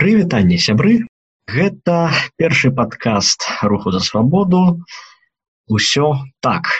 Прывітанне 0.00 0.56
сябры. 0.56 1.04
Гэта 1.44 2.08
першы 2.40 2.70
падкаст 2.72 3.44
руху 3.60 3.90
за 3.92 4.00
свабоду. 4.00 4.80
Усё 5.68 6.24
так. 6.40 6.70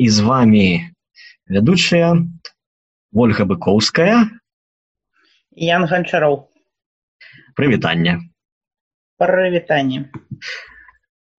І 0.00 0.08
з 0.08 0.24
вами 0.24 0.64
вядучая 1.52 2.16
ольга 3.12 3.44
быкоўская. 3.44 4.32
Ян 5.52 5.84
ганчароў 5.84 6.48
прывітанне. 7.60 8.24
Прывітанне. 9.20 10.08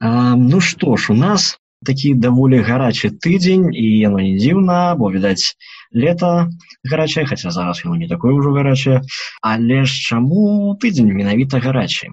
Ну 0.05 0.61
што 0.61 1.01
ж 1.01 1.13
у 1.13 1.17
нас 1.17 1.57
такі 1.87 2.13
даволі 2.19 2.59
гарачы 2.67 3.09
тыдзень 3.23 3.71
і 3.71 3.85
яно 4.03 4.19
не 4.19 4.35
дзіўна 4.35 4.95
бо 4.99 5.11
відаць 5.13 5.55
лета 5.95 6.51
гарачае 6.83 7.25
хаця 7.31 7.51
зараз 7.55 7.81
яно 7.85 7.95
не 7.95 8.09
такое 8.11 8.35
ўжо 8.35 8.51
гарачае 8.57 8.99
але 9.41 9.83
ж 9.87 9.91
чаму 10.11 10.75
тыдзень 10.83 11.13
менавіта 11.15 11.63
гарачы? 11.63 12.11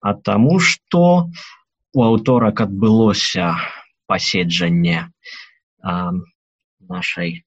А 0.00 0.14
таму 0.14 0.60
што 0.60 1.32
у 1.96 2.04
аўторак 2.04 2.60
адбылося 2.60 3.56
паседжанне 4.06 5.08
нашай 6.92 7.42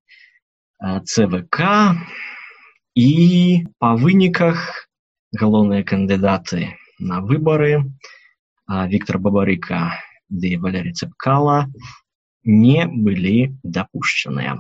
цвк 0.82 1.62
і 2.98 3.10
па 3.80 3.96
выніках 3.96 4.88
галоўныя 5.42 5.86
кандыдаты 5.88 6.74
на 7.00 7.22
выбары 7.22 7.86
Віктор 8.72 9.18
бабарыка 9.20 9.80
ды 10.32 10.56
валерий 10.58 10.96
цепкала 10.96 11.68
не 12.44 12.88
былі 12.88 13.54
дапушчаныя 13.64 14.58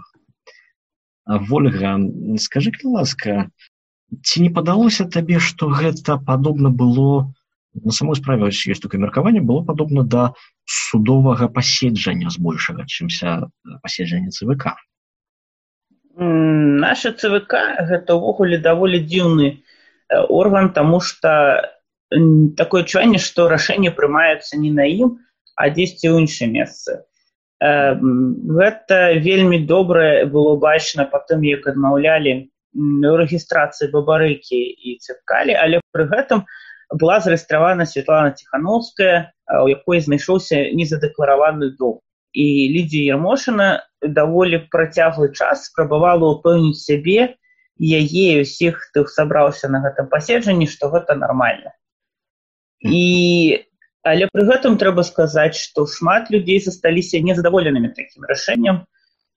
ольга 1.25 1.97
скажи 2.37 2.71
ласка 2.83 3.49
ці 4.21 4.41
не 4.43 4.49
падалося 4.49 5.07
табе 5.07 5.39
что 5.39 5.69
гэта 5.71 6.19
падобна 6.19 6.69
было 6.69 7.31
на 7.73 7.91
самой 7.91 8.15
справе 8.19 8.51
ёсць 8.51 8.83
такое 8.83 8.99
меркаванне 8.99 9.41
было 9.41 9.63
падобна 9.63 10.03
да 10.03 10.33
судовага 10.67 11.47
паседжання 11.47 12.29
збольшага 12.29 12.85
чымся 12.85 13.47
паседжання 13.81 14.29
цвк? 14.29 14.75
Наша 16.19 17.13
цвк 17.15 17.55
гэта 17.87 18.19
ўвогуле 18.19 18.59
даволі 18.59 18.99
дзіўны 18.99 19.63
орган 20.27 20.73
тому 20.75 20.99
что 20.99 21.71
такое 22.59 22.83
адчуванне 22.83 23.23
што 23.23 23.47
рашэнне 23.47 23.95
прымаецца 23.95 24.59
не 24.59 24.71
на 24.75 24.83
ім 24.83 25.15
а 25.61 25.69
дзесьці 25.69 26.09
ў 26.09 26.25
іншае 26.25 26.49
месцы 26.49 26.99
гэта 27.61 28.97
вельмі 29.21 29.61
добрае 29.69 30.25
было 30.25 30.57
бачна 30.57 31.05
па 31.11 31.21
тым 31.29 31.45
як 31.45 31.69
адмаўлялі 31.69 32.33
рэгістрацыі 33.21 33.91
бабарыкі 33.93 34.57
і 34.57 34.97
цепкалі 35.05 35.53
але 35.61 35.81
пры 35.93 36.09
гэтым 36.09 36.47
была 36.91 37.19
зарэгістравана 37.19 37.85
светлана 37.85 38.31
ціхановская 38.31 39.31
у 39.59 39.67
якой 39.67 39.99
знайшоўся 40.01 40.71
незадэклараваны 40.75 41.75
дом. 41.77 41.99
І 42.31 42.71
лідзі 42.71 43.03
ермошына 43.11 43.83
даволі 44.01 44.63
працяглы 44.71 45.31
час 45.35 45.67
спрабавала 45.67 46.39
ўпэўніць 46.39 46.79
сябе 46.79 47.35
яе 47.75 48.27
ўсіх 48.43 48.79
хто 48.87 49.03
сабраўся 49.07 49.67
на 49.67 49.83
гэтым 49.83 50.07
паседжанні 50.07 50.67
што 50.71 50.91
гэта 50.95 51.15
нармальна. 51.15 51.75
І 52.81 53.67
але 54.03 54.27
пры 54.33 54.45
гэтым 54.49 54.77
трэба 54.81 55.03
сказаць 55.07 55.57
што 55.59 55.85
шмат 55.85 56.31
людзей 56.33 56.59
засталіся 56.63 57.21
незадаволенымі 57.21 57.93
такім 57.97 58.25
рашэннем. 58.29 58.83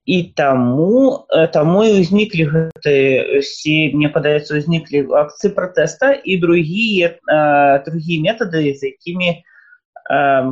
І 0.05 0.17
таму 0.37 1.25
э, 1.33 1.47
таму 1.49 1.81
і 1.89 2.01
ўзніклі 2.01 2.45
гэтысе 2.53 3.77
мне 3.97 4.13
падаецца 4.13 4.61
ўзніклі 4.61 5.09
акцыі 5.17 5.55
пратэста 5.57 6.13
і 6.13 6.37
другія 6.43 7.17
другія 7.89 8.19
метады 8.21 8.69
з 8.77 8.93
якімі 8.93 9.33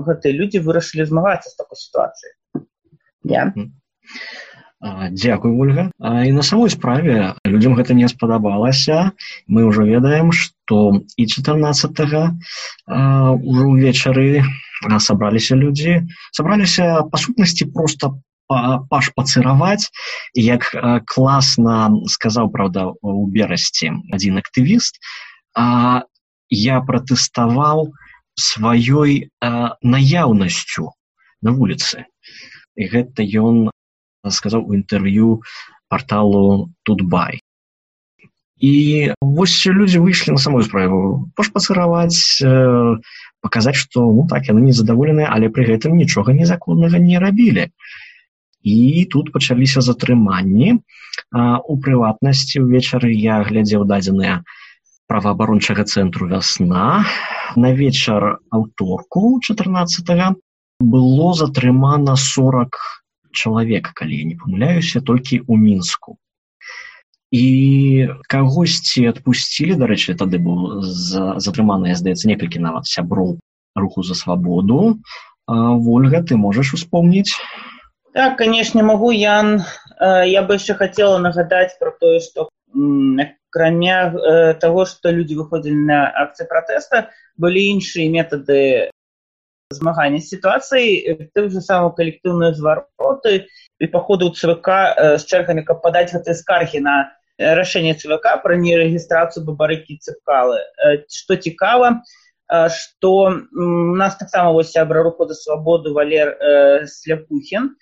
гэтыя 0.09 0.33
людзі 0.33 0.65
вырашылі 0.65 1.05
змагацца 1.05 1.53
з 1.53 1.57
такой 1.61 1.77
сітуацыі 1.77 2.33
yeah. 3.25 3.53
Дзякуй 4.83 5.53
ольга. 5.55 5.91
І 6.03 6.33
на 6.33 6.43
самой 6.43 6.71
справе 6.71 7.35
людзям 7.47 7.75
гэта 7.79 7.95
не 7.95 8.09
спадабалася. 8.11 9.13
Мы 9.47 9.63
ўжо 9.71 9.87
ведаем 9.87 10.33
што 10.35 10.99
і 11.15 11.27
14 11.27 11.95
ўжо 12.91 13.65
ўвечары 13.71 14.43
сабраліся 14.99 15.55
людзі. 15.55 16.03
Сабраліся 16.35 17.07
па 17.07 17.17
сутнасці 17.19 17.71
просто 17.71 18.19
пашпацыраваць 18.91 19.87
як 20.35 20.67
класна 21.07 21.95
сказаў 22.11 22.51
праўда 22.51 22.91
у 23.01 23.27
берасці 23.31 23.95
адзін 24.11 24.43
актывіст. 24.43 24.99
А 25.55 26.03
я 26.51 26.81
пратэставаў 26.83 27.95
сваёй 28.35 29.31
наяўнасцю 29.39 30.91
на 31.43 31.55
вуліцы. 31.55 32.11
І 32.75 32.83
гэта 32.91 33.23
ён 33.23 33.71
сказаў 34.31 34.67
у 34.69 34.75
інтэрв'ю 34.75 35.43
порталу 35.89 36.71
тутбай. 36.83 37.41
І 38.63 39.11
вось 39.19 39.67
людзі 39.67 39.99
выйшлі 39.99 40.39
на 40.39 40.41
самую 40.43 40.63
справу. 40.63 41.27
Пашпацыраваць 41.35 42.39
э, 42.47 42.97
паказаць 43.43 43.75
што 43.75 44.07
ну 44.07 44.27
так 44.31 44.47
яны 44.47 44.63
незадаволеныя 44.63 45.27
але 45.35 45.51
пры 45.51 45.67
гэтым 45.67 45.99
нічога 45.99 46.33
незаконнага 46.33 47.03
не 47.03 47.19
рабілі 47.19 47.73
і 48.63 49.07
тут 49.11 49.33
пачаліся 49.35 49.83
затрыманні. 49.83 50.79
У 51.67 51.75
прыватнасці 51.83 52.63
ўвечары 52.63 53.11
я 53.13 53.43
глядзеў 53.43 53.85
дадзеныя 53.89 54.47
праваабарончага 55.11 55.85
цэнтру 55.85 56.31
вясна 56.31 57.05
на 57.57 57.73
вечар 57.75 58.39
аўторку 58.55 59.43
14 59.43 60.39
было 60.81 61.35
затрымана 61.35 62.17
40 62.17 62.79
чалавек 63.33 63.93
калі 63.97 64.19
я 64.21 64.25
не 64.29 64.37
памыляюся 64.37 65.01
толькі 65.01 65.41
ў 65.43 65.57
мінску. 65.59 66.17
І 67.33 68.13
кагосьці 68.29 69.09
адпусцілі 69.09 69.81
дарэчы 69.81 70.15
тады 70.21 70.37
быў 70.37 70.85
затрыманая 71.41 71.97
здаецца 71.97 72.29
некалькі 72.29 72.61
нават 72.61 72.87
сяброў 72.87 73.41
руху 73.75 74.05
за 74.05 74.15
свабоду. 74.15 75.01
Ольга 75.49 76.21
ты 76.23 76.37
можаш 76.37 76.75
успомніць? 76.77 77.33
Так 78.13 78.37
канешне 78.37 78.85
магу 78.85 79.11
ян. 79.17 79.65
Я 80.01 80.45
бы 80.45 80.61
яшчэ 80.61 80.77
хацела 80.77 81.17
нагадаць 81.25 81.73
про 81.81 81.97
тое 81.97 82.21
што 82.21 82.53
акрамя 82.73 84.57
таго 84.61 84.85
што 84.89 85.13
людзі 85.13 85.37
выходзілі 85.41 85.89
на 85.89 86.09
акцыі 86.25 86.49
пратэста 86.49 87.09
былі 87.37 87.65
іншыя 87.77 88.09
метады 88.09 88.93
змагання 89.73 90.21
сітуацыі 90.21 91.17
тым 91.35 91.51
же 91.51 91.61
самым 91.65 91.93
калектыўныя 91.99 92.55
звароты 92.55 93.49
і 93.81 93.87
паходу 93.93 94.31
цвк 94.31 94.69
з 95.19 95.23
чэргамі 95.27 95.67
каб 95.69 95.83
падаць 95.83 96.13
гэтыя 96.15 96.39
скаргі 96.39 96.85
на 96.87 96.97
рашэнне 97.39 97.95
цвк 97.99 98.27
пра 98.43 98.59
нерэгістрацыю 98.65 99.45
бабарыкі 99.47 99.99
цыпкалы 99.99 100.61
што 101.09 101.37
цікава 101.37 101.95
што 102.69 103.13
нас 104.03 104.17
таксама 104.21 104.53
вось 104.53 104.73
сябра 104.73 105.03
руху 105.03 105.27
за 105.29 105.35
свабоду 105.35 105.95
валер 105.97 106.37
сляпухін 106.87 107.73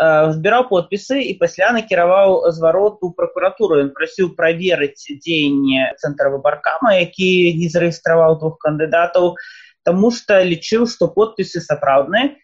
збіраў 0.00 0.68
подпісы 0.70 1.18
і 1.28 1.34
пасля 1.40 1.72
накіраваў 1.76 2.46
зварот 2.56 3.02
у 3.02 3.10
пракуратуру 3.12 3.80
ён 3.84 3.90
прасіў 3.96 4.30
праверыць 4.38 5.02
дзеянне 5.10 5.90
цэнтра 5.98 6.30
выбаркама 6.36 6.94
які 6.96 7.58
не 7.58 7.68
зарэгістраваў 7.68 8.38
двух 8.38 8.56
кандыдатаў 8.62 9.34
таму 9.88 10.10
што 10.14 10.38
лічыў 10.44 10.86
што 10.90 11.08
подпісы 11.14 11.62
сапраўдныя 11.64 12.36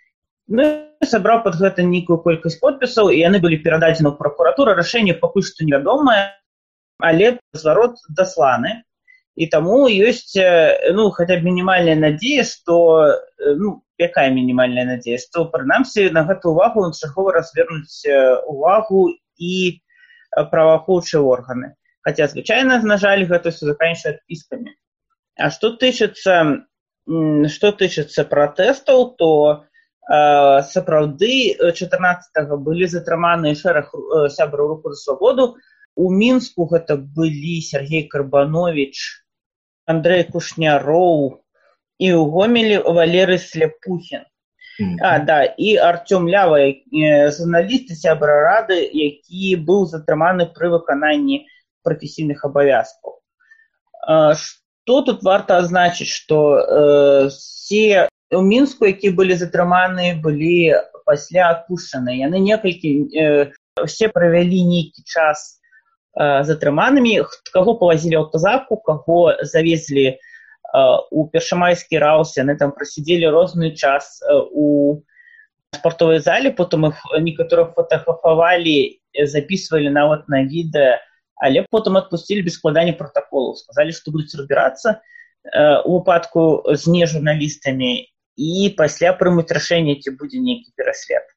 ну, 0.49 0.65
сабраў 1.05 1.43
под 1.45 1.59
гэта 1.61 1.85
нейкую 1.87 2.19
колькасць 2.25 2.59
подпісаў 2.63 3.13
і 3.13 3.21
яны 3.21 3.41
былі 3.45 3.61
перададзены 3.65 4.11
ў 4.11 4.17
пракуратура 4.21 4.75
рашэнне 4.79 5.17
пакуль 5.23 5.47
што 5.47 5.69
невядомае 5.69 6.21
але 7.11 7.37
зварот 7.53 8.01
дасланы 8.21 8.83
і 9.37 9.49
таму 9.53 9.85
ёсць 9.89 10.37
ну 10.97 11.11
хаця 11.17 11.37
б 11.37 11.43
мінімальная 11.45 11.97
надзея 12.01 12.47
што 12.49 12.79
ну 13.61 13.77
якая 14.01 14.29
мінімальная 14.33 14.87
надзея 14.93 15.21
што 15.21 15.45
прынамсі 15.53 16.09
на 16.17 16.25
гэту 16.31 16.57
увагу 16.57 16.89
чаргова 16.93 17.37
развернуць 17.37 18.09
увагу 18.49 19.11
і 19.37 19.53
праваахоўчыя 20.37 21.21
органы. 21.21 21.77
Хаця 22.05 22.29
звычайна 22.33 22.81
на 22.81 22.97
жаль 22.97 23.25
гэта 23.29 23.53
все 23.53 23.69
заканчивае 23.73 24.17
адпіскамі 24.17 24.73
а 25.37 25.51
што 25.53 25.77
тычыцца 25.77 26.65
што 27.07 27.73
тычыцца 27.81 28.25
пратэстаў 28.27 29.03
то 29.19 29.31
э, 29.55 30.63
сапраўды 30.73 31.55
14 31.61 32.55
былі 32.67 32.91
затрыманыя 32.91 33.55
шэраг 33.55 33.95
сябраў 34.35 34.75
руху 34.75 34.95
за 34.95 35.01
свабоду. 35.03 35.57
У 35.97 36.11
мінску 36.13 36.67
гэта 36.69 36.97
былі 36.97 37.61
сергей 37.63 38.05
карбанович 38.11 39.25
андрей 39.87 40.27
кушняроў 40.29 41.41
і 41.99 42.09
ў 42.13 42.23
гомелі 42.35 42.83
валеры 42.85 43.39
сляпухін. 43.39 44.27
Mm 44.81 44.93
-hmm. 44.93 44.97
а 45.01 45.19
да 45.19 45.45
і 45.45 45.77
артём 45.77 46.29
лява 46.29 46.59
журналісты 47.33 47.95
сябра 47.95 48.35
рады 48.45 48.77
які 48.93 49.57
быў 49.57 49.87
затрыманы 49.89 50.53
пры 50.53 50.69
выкананні 50.69 51.47
прафесійных 51.83 52.45
абавязкаў 52.45 53.17
што 54.87 55.03
тут 55.03 55.23
варта 55.27 55.59
азначыць 55.59 56.07
што 56.07 56.63
э, 56.63 57.29
все 57.35 58.07
у 58.31 58.43
мінску 58.43 58.87
які 58.87 59.11
былі 59.19 59.35
затрыманы 59.35 60.15
былі 60.23 60.79
пасля 61.03 61.51
адпушчаны 61.51 62.15
яны 62.15 62.39
некалькі 62.39 63.11
э, 63.11 63.51
все 63.83 64.07
правялі 64.09 64.63
нейкі 64.63 65.03
час 65.03 65.59
э, 66.15 66.47
затрыманымі 66.47 67.19
каго 67.51 67.75
павазілі 67.83 68.23
аўтазаку 68.23 68.79
каго 68.79 69.35
завезлі 69.43 70.07
э, 70.07 70.17
у 71.11 71.27
першамайскі 71.35 71.99
раус 71.99 72.39
яны 72.39 72.55
там 72.55 72.71
прасядзелі 72.71 73.27
розны 73.35 73.75
час 73.75 74.23
э, 74.23 74.39
у 74.39 75.03
спартовай 75.75 76.23
зале 76.23 76.55
потым 76.55 76.87
іх 76.95 77.03
некаторых 77.19 77.75
фотаграфавалі 77.75 79.03
записывалі 79.19 79.91
нават 79.91 80.31
на 80.31 80.47
відэа 80.47 81.03
але 81.37 81.65
потым 81.71 81.97
адпусцілі 82.01 82.43
без 82.43 82.57
складання 82.57 82.97
протаколу 82.97 83.55
сказалі 83.57 83.93
што 83.93 84.11
будуць 84.11 84.35
разбірацца 84.35 85.01
у 85.85 86.01
выпадку 86.01 86.65
з 86.75 86.91
не 86.91 87.07
журналістамі 87.07 88.09
і 88.37 88.75
пасля 88.77 89.13
прымуць 89.13 89.53
рашэнне 89.53 90.01
ці 90.01 90.17
будзе 90.17 90.41
нейкі 90.41 90.73
пераслед 90.77 91.29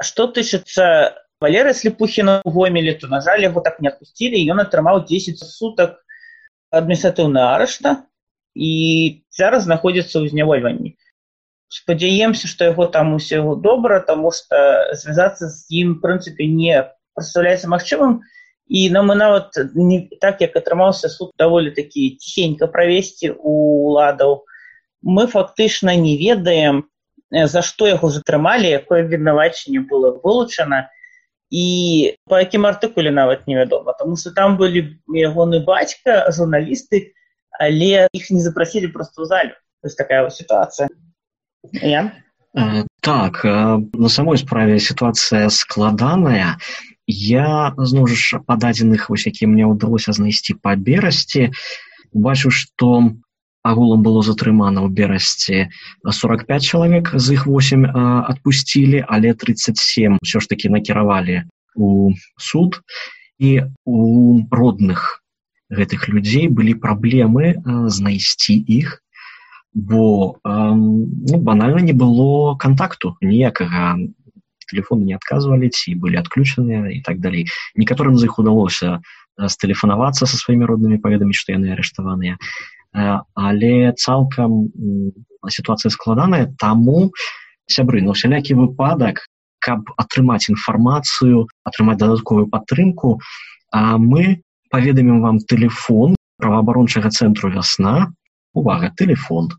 што 0.00 0.30
тычыцца 0.30 1.16
валеры 1.42 1.74
слепухіна 1.74 2.40
гомелі 2.46 2.94
то 3.02 3.10
на 3.10 3.20
жаль 3.20 3.42
яго 3.42 3.60
так 3.66 3.82
не 3.82 3.90
адпусцілі 3.90 4.40
ён 4.54 4.62
атрымаў 4.64 5.04
10 5.10 5.42
сутак 5.42 6.00
адміністратыўна 6.70 7.50
арышта 7.58 8.06
і 8.54 8.72
зараз 9.34 9.66
знаходзіцца 9.66 10.22
ў 10.22 10.30
знявольванні 10.30 10.96
спадзяемся 11.70 12.48
што 12.50 12.72
яго 12.72 12.86
там 12.86 13.14
усяго 13.14 13.54
добра 13.58 14.00
таму 14.00 14.30
што 14.34 14.58
звязацца 14.94 15.50
з 15.50 15.82
ім 15.82 15.98
прынцыпе 16.02 16.46
не 16.46 16.78
прадстаўляецца 17.14 17.70
магчымым 17.70 18.22
і 18.22 18.39
нам 18.90 19.10
мы 19.10 19.16
нават 19.18 19.58
не 19.74 20.08
так 20.20 20.40
як 20.40 20.56
атрымаўся 20.56 21.08
суд 21.08 21.32
даволі 21.38 21.70
такі 21.74 22.16
ціхенька 22.22 22.66
правесці 22.66 23.34
у 23.38 23.90
ладаў 23.96 24.44
мы 25.02 25.26
фактычна 25.26 25.96
не 25.96 26.16
ведаем 26.20 26.84
за 27.30 27.62
што 27.62 27.90
яго 27.90 28.10
затрымалі 28.10 28.70
якое 28.70 29.02
абвінавачанне 29.02 29.82
было 29.90 30.14
вылучана. 30.22 30.90
І 31.50 32.14
па 32.30 32.46
якім 32.46 32.66
артыкуле 32.66 33.10
нават 33.10 33.46
невядома 33.50 33.94
тому 33.98 34.16
что 34.16 34.30
там 34.30 34.56
былі 34.56 35.02
ягоны 35.10 35.64
бацька 35.66 36.30
журналісты 36.30 37.10
але 37.58 38.06
іх 38.14 38.30
не 38.30 38.40
запрасілі 38.40 38.94
просто 38.94 39.22
ў 39.22 39.26
залю 39.26 39.54
есть 39.84 39.96
такая 39.96 40.22
вот 40.22 40.34
сітуацыя. 40.34 40.88
Я? 41.72 42.12
Так 43.00 43.44
на 43.44 44.08
самой 44.08 44.38
справе 44.38 44.78
сітуацыя 44.78 45.48
складаная 45.50 46.58
я 47.06 47.72
зноў 47.76 48.06
ж 48.08 48.40
па 48.46 48.56
дадзеных 48.56 49.08
вось 49.10 49.26
які 49.26 49.46
мне 49.46 49.66
ўдалося 49.66 50.12
знайсці 50.12 50.56
па 50.62 50.76
берасці 50.76 51.50
бачу 52.12 52.50
што 52.50 53.14
агулам 53.62 54.02
было 54.02 54.22
затрымана 54.24 54.84
ў 54.84 54.88
берасці 54.88 55.68
45 56.04 56.62
чалавек 56.64 57.12
з 57.14 57.36
іх 57.36 57.46
8 57.46 57.86
адпусцілі 57.92 59.04
але 59.08 59.34
37 59.34 60.20
ўсё 60.20 60.40
ж 60.40 60.44
таки 60.48 60.72
накіравалі 60.72 61.44
у 61.76 62.12
суд. 62.36 62.80
І 63.38 63.62
у 63.84 64.44
родных 64.50 65.22
гэтых 65.72 66.08
людзей 66.12 66.48
былі 66.48 66.74
праблемы 66.76 67.56
знайсці 67.88 68.56
іх 68.58 69.00
бо 69.72 70.36
ну, 70.44 71.36
банальна 71.38 71.80
не 71.80 71.92
было 71.92 72.56
контакту 72.58 73.16
ніякага 73.22 73.96
телефон 74.70 75.04
не 75.04 75.16
адказвалі 75.18 75.70
ці 75.70 75.94
былі 76.02 76.20
адключаныя 76.22 76.90
і 76.96 77.00
так 77.06 77.20
далей 77.20 77.46
некаторым 77.74 78.16
з 78.16 78.30
іх 78.30 78.38
удалося 78.42 79.00
стэлефанавацца 79.40 80.26
са 80.26 80.36
сваімі 80.36 80.70
роднымі 80.70 81.00
паведаміць 81.04 81.38
што 81.40 81.56
яны 81.56 81.72
арыштаваныя 81.74 82.38
але 83.34 83.92
цалкам 83.94 84.70
сітуацыя 85.48 85.90
складаная 85.90 86.46
таму 86.58 87.10
сябры 87.66 88.02
но 88.06 88.14
сялякі 88.14 88.58
выпадак 88.60 89.26
каб 89.60 89.90
атрымаць 90.00 90.48
інфармацыю 90.48 91.46
атрымаць 91.68 92.00
дадатковую 92.00 92.48
падтрымку 92.48 93.18
а 93.70 93.98
мы 93.98 94.40
паведамім 94.70 95.20
вам 95.20 95.38
телефон 95.52 96.16
праваабарончага 96.40 97.10
цэнтру 97.10 97.50
вясна 97.52 98.12
увага 98.54 98.90
телефон. 98.96 99.50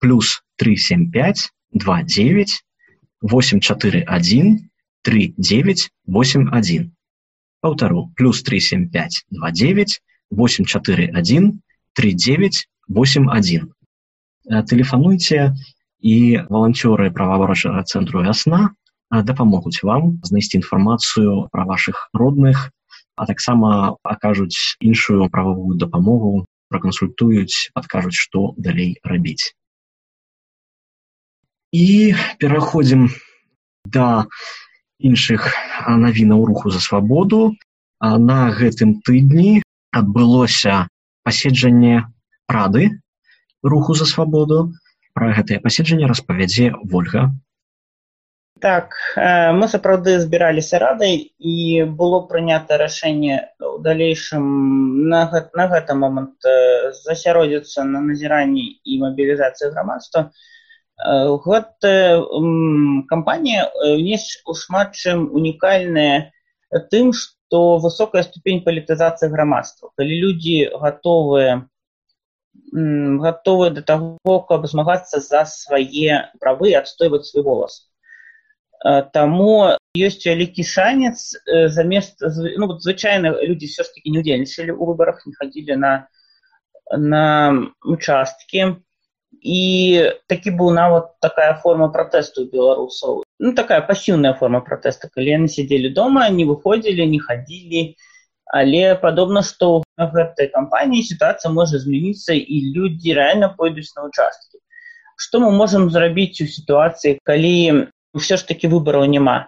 Плюс 0.00 0.42
375 0.56 1.50
29 1.72 2.62
841 3.24 4.68
39 5.02 5.90
81 6.06 6.92
паўтару 7.60 8.12
плюс 8.16 8.42
375 8.42 9.24
29 9.30 10.00
841 10.30 11.60
3981 11.94 13.72
тэлефануйце 14.68 15.56
і 16.04 16.16
валанцёры 16.52 17.08
праваабарачага 17.16 17.80
цэнтру 17.88 18.20
вясна 18.28 18.76
дапамогуць 19.08 19.80
вам 19.88 20.20
знайсці 20.28 20.60
інфармацыю 20.60 21.48
пра 21.48 21.64
вашых 21.64 22.08
родных 22.12 22.68
а 23.16 23.24
таксама 23.24 23.96
акажуць 24.02 24.76
іншую 24.84 25.30
правовую 25.32 25.80
дапамогу 25.80 26.44
пракансультуюць 26.68 27.72
адкажуць 27.72 28.18
што 28.20 28.52
далей 28.58 29.00
рабіць 29.00 29.56
і 31.74 32.14
пераходзім 32.38 33.08
да 33.90 34.26
іншых 35.02 35.50
навінаў 36.06 36.44
руху 36.50 36.70
за 36.70 36.80
свабоду. 36.80 37.58
На 38.00 38.38
гэтым 38.54 39.00
тыдні 39.02 39.62
адбылося 39.90 40.86
паседжанне 41.26 42.04
рады 42.46 42.90
руху 43.62 43.94
за 43.98 44.06
свабоду. 44.06 44.70
Пра 45.14 45.34
гэтае 45.34 45.58
паседжанне 45.66 46.06
распавядзе 46.10 46.70
ольга 46.92 47.32
так 48.64 48.94
мы 49.60 49.66
сапраўды 49.68 50.14
збіраліся 50.20 50.78
радай 50.80 51.16
і 51.36 51.84
было 52.00 52.20
прынята 52.30 52.78
рашэнне 52.80 53.36
у 53.60 53.76
далейшым 53.84 54.46
на, 55.12 55.20
на 55.60 55.66
гэты 55.72 55.96
момант 55.98 56.48
э, 56.48 56.92
засяродзіцца 57.04 57.84
на 57.84 58.00
назіранні 58.06 58.64
і 58.64 58.98
мабілізацыі 59.02 59.68
грамадства 59.74 60.30
гэта 60.96 61.92
кампанія 63.10 63.70
не 63.98 64.18
у 64.46 64.54
шмат 64.54 64.94
чым 64.94 65.30
унікальная 65.34 66.30
тым 66.90 67.12
што 67.12 67.34
то 67.54 67.78
высокая 67.78 68.24
ступень 68.26 68.64
палітызацыі 68.66 69.30
грамадства 69.30 69.90
калі 69.94 70.14
людзі 70.22 70.54
гатовыя 70.82 71.62
гатовыя 73.24 73.70
да 73.76 73.82
таго 73.90 74.38
каб 74.48 74.66
змагацца 74.70 75.20
за 75.22 75.44
свае 75.46 76.16
правы 76.40 76.74
адстойваць 76.74 77.26
свой 77.28 77.44
голас. 77.46 77.76
Таму 79.14 79.78
ёсць 79.94 80.26
вялікі 80.26 80.64
шанец 80.66 81.38
замест 81.76 82.26
ну, 82.58 82.66
звычайна 82.80 83.30
людзі 83.38 83.70
все 83.70 83.86
ж 83.86 83.94
таки 83.94 84.10
не 84.10 84.18
удзельнічалі 84.24 84.74
ў 84.74 84.82
выбарах 84.90 85.22
не 85.22 85.34
хадзілі 85.38 85.78
на 85.78 85.92
на 86.90 87.24
участкі 87.86 88.82
і 89.44 89.60
такі 90.26 90.56
быў 90.56 90.72
нават 90.72 91.12
такая 91.20 91.52
форма 91.60 91.90
пратэсту 91.92 92.46
беларусаў 92.48 93.22
ну 93.38 93.52
такая 93.52 93.80
пасіўная 93.84 94.32
форма 94.40 94.60
пратэста 94.64 95.12
калі 95.12 95.36
яны 95.36 95.48
сядзелі 95.52 95.92
дома 95.98 96.24
не 96.32 96.48
выходзілі 96.48 97.06
не 97.12 97.20
хадзілі 97.20 97.82
але 98.60 98.82
падобна 99.02 99.42
што 99.44 99.82
на 100.00 100.08
гэтай 100.14 100.48
кампаніі 100.54 101.04
сітуацыя 101.10 101.52
можа 101.52 101.80
змяніцца 101.82 102.36
і 102.36 102.60
людзі 102.76 103.18
рэальна 103.20 103.52
пойдуць 103.58 103.92
на 103.96 104.08
участкі 104.08 104.62
што 105.20 105.44
мы 105.44 105.50
можам 105.52 105.90
зрабіць 105.92 106.40
у 106.40 106.48
сітуацыі 106.48 107.20
калі 107.28 107.56
ўсё 108.16 108.40
ж 108.40 108.48
такі 108.48 108.72
выбараў 108.72 109.04
няма 109.12 109.44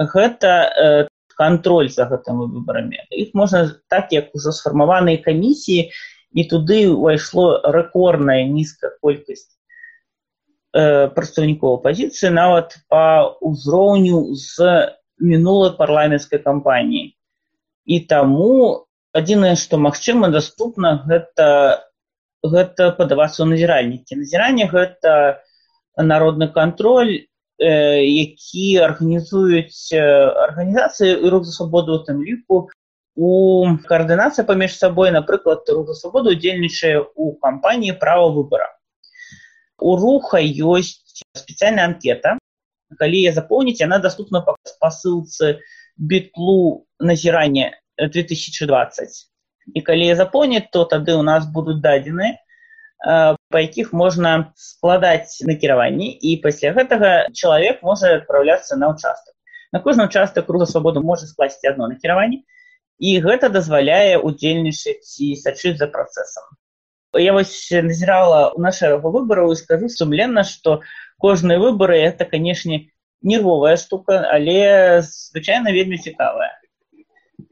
гэта 0.00 0.52
э, 0.64 1.06
кантроль 1.36 1.88
за 1.92 2.08
гэтымі 2.08 2.48
выбарамі. 2.48 3.04
Іх 3.12 3.36
можна 3.36 3.68
так 3.92 4.12
як 4.12 4.32
ужо 4.34 4.52
сфармаваныя 4.56 5.20
камісіі 5.20 5.92
і 6.36 6.44
туды 6.44 6.84
ўвайшло 6.92 7.64
рэкордная 7.64 8.44
нізкая 8.52 8.92
колькасць 9.00 9.48
э, 10.76 11.08
прадстаўнікоў 11.16 11.80
апазіцыі 11.80 12.32
нават 12.36 12.76
па 12.92 13.32
ўзроўню 13.40 14.36
з 14.36 14.68
мінулай 15.16 15.72
парламенцкай 15.80 16.44
кампаніі 16.44 17.16
і 17.86 17.96
таму 18.12 18.84
адзінае 19.16 19.56
што 19.56 19.80
магчыма 19.80 20.28
даступна 20.28 21.00
гэта 21.08 21.48
гэта 22.44 22.92
падавацца 23.00 23.40
ў 23.42 23.56
назіральнікі 23.56 24.20
назіранне 24.20 24.68
гэта 24.68 25.40
народны 25.96 26.52
кантроль 26.52 27.14
э, 27.16 28.04
які 28.04 28.66
арганізуюць 28.84 29.96
арганізацыі 29.96 31.16
і 31.16 31.32
рух 31.32 31.48
за 31.48 31.56
свабоду 31.56 31.96
у 31.96 32.04
тым 32.04 32.20
ліку 32.20 32.66
у 33.16 33.32
каардынацыя 33.88 34.44
паміж 34.44 34.76
сабой 34.76 35.10
напрыклад 35.10 35.68
рух 35.68 35.88
за 35.88 35.98
свабоду 36.00 36.36
удзельнічае 36.36 36.96
ў 37.00 37.36
кампаніі 37.40 37.96
права 38.00 38.28
выбара 38.32 38.76
у 39.78 39.96
руха 39.96 40.40
ёсць 40.40 41.24
спецыяльная 41.36 41.84
анкета. 41.84 42.38
Калі 42.98 43.20
я 43.20 43.32
запомніць 43.32 43.80
яна 43.80 43.98
доступна 43.98 44.40
па 44.40 44.54
спасылцы 44.64 45.58
бітлу 45.96 46.86
назірання 47.00 47.72
2020 47.98 49.26
і 49.74 49.80
калі 49.82 50.14
запоніць 50.14 50.68
то 50.70 50.84
тады 50.84 51.16
у 51.18 51.22
нас 51.26 51.48
будуць 51.50 51.80
дадзены 51.82 52.36
па 53.02 53.58
якіх 53.60 53.92
можна 53.92 54.52
складаць 54.54 55.42
накіраванні 55.42 56.12
і 56.12 56.36
пасля 56.44 56.72
гэтага 56.76 57.32
чалавек 57.32 57.82
можа 57.82 58.14
адпраўляцца 58.20 58.76
на 58.76 58.92
ўчастак 58.92 59.34
на 59.72 59.80
кожны 59.80 60.06
участак 60.06 60.46
круга 60.46 60.68
свабоду 60.70 61.02
можа 61.02 61.26
скласці 61.26 61.72
одно 61.72 61.88
накіраванне 61.88 62.44
і 62.98 63.18
гэта 63.20 63.48
дазваляе 63.52 64.18
удзельнічаць 64.18 65.20
і 65.20 65.34
сачыць 65.36 65.76
за 65.78 65.86
працэсам. 65.86 66.44
Я 67.16 67.32
вось 67.32 67.70
назірала 67.70 68.52
у 68.52 68.60
на 68.60 68.72
шэрагу 68.72 69.12
выбараў 69.12 69.52
і 69.52 69.60
скажу 69.60 69.88
сумленна 69.88 70.44
што 70.44 70.80
кожныя 71.18 71.60
выбары 71.60 71.96
это 72.00 72.24
канешне 72.24 72.92
нервовая 73.22 73.76
штука 73.76 74.20
але 74.32 75.00
звычайна 75.02 75.72
вельмі 75.72 75.98
цікавая. 75.98 76.52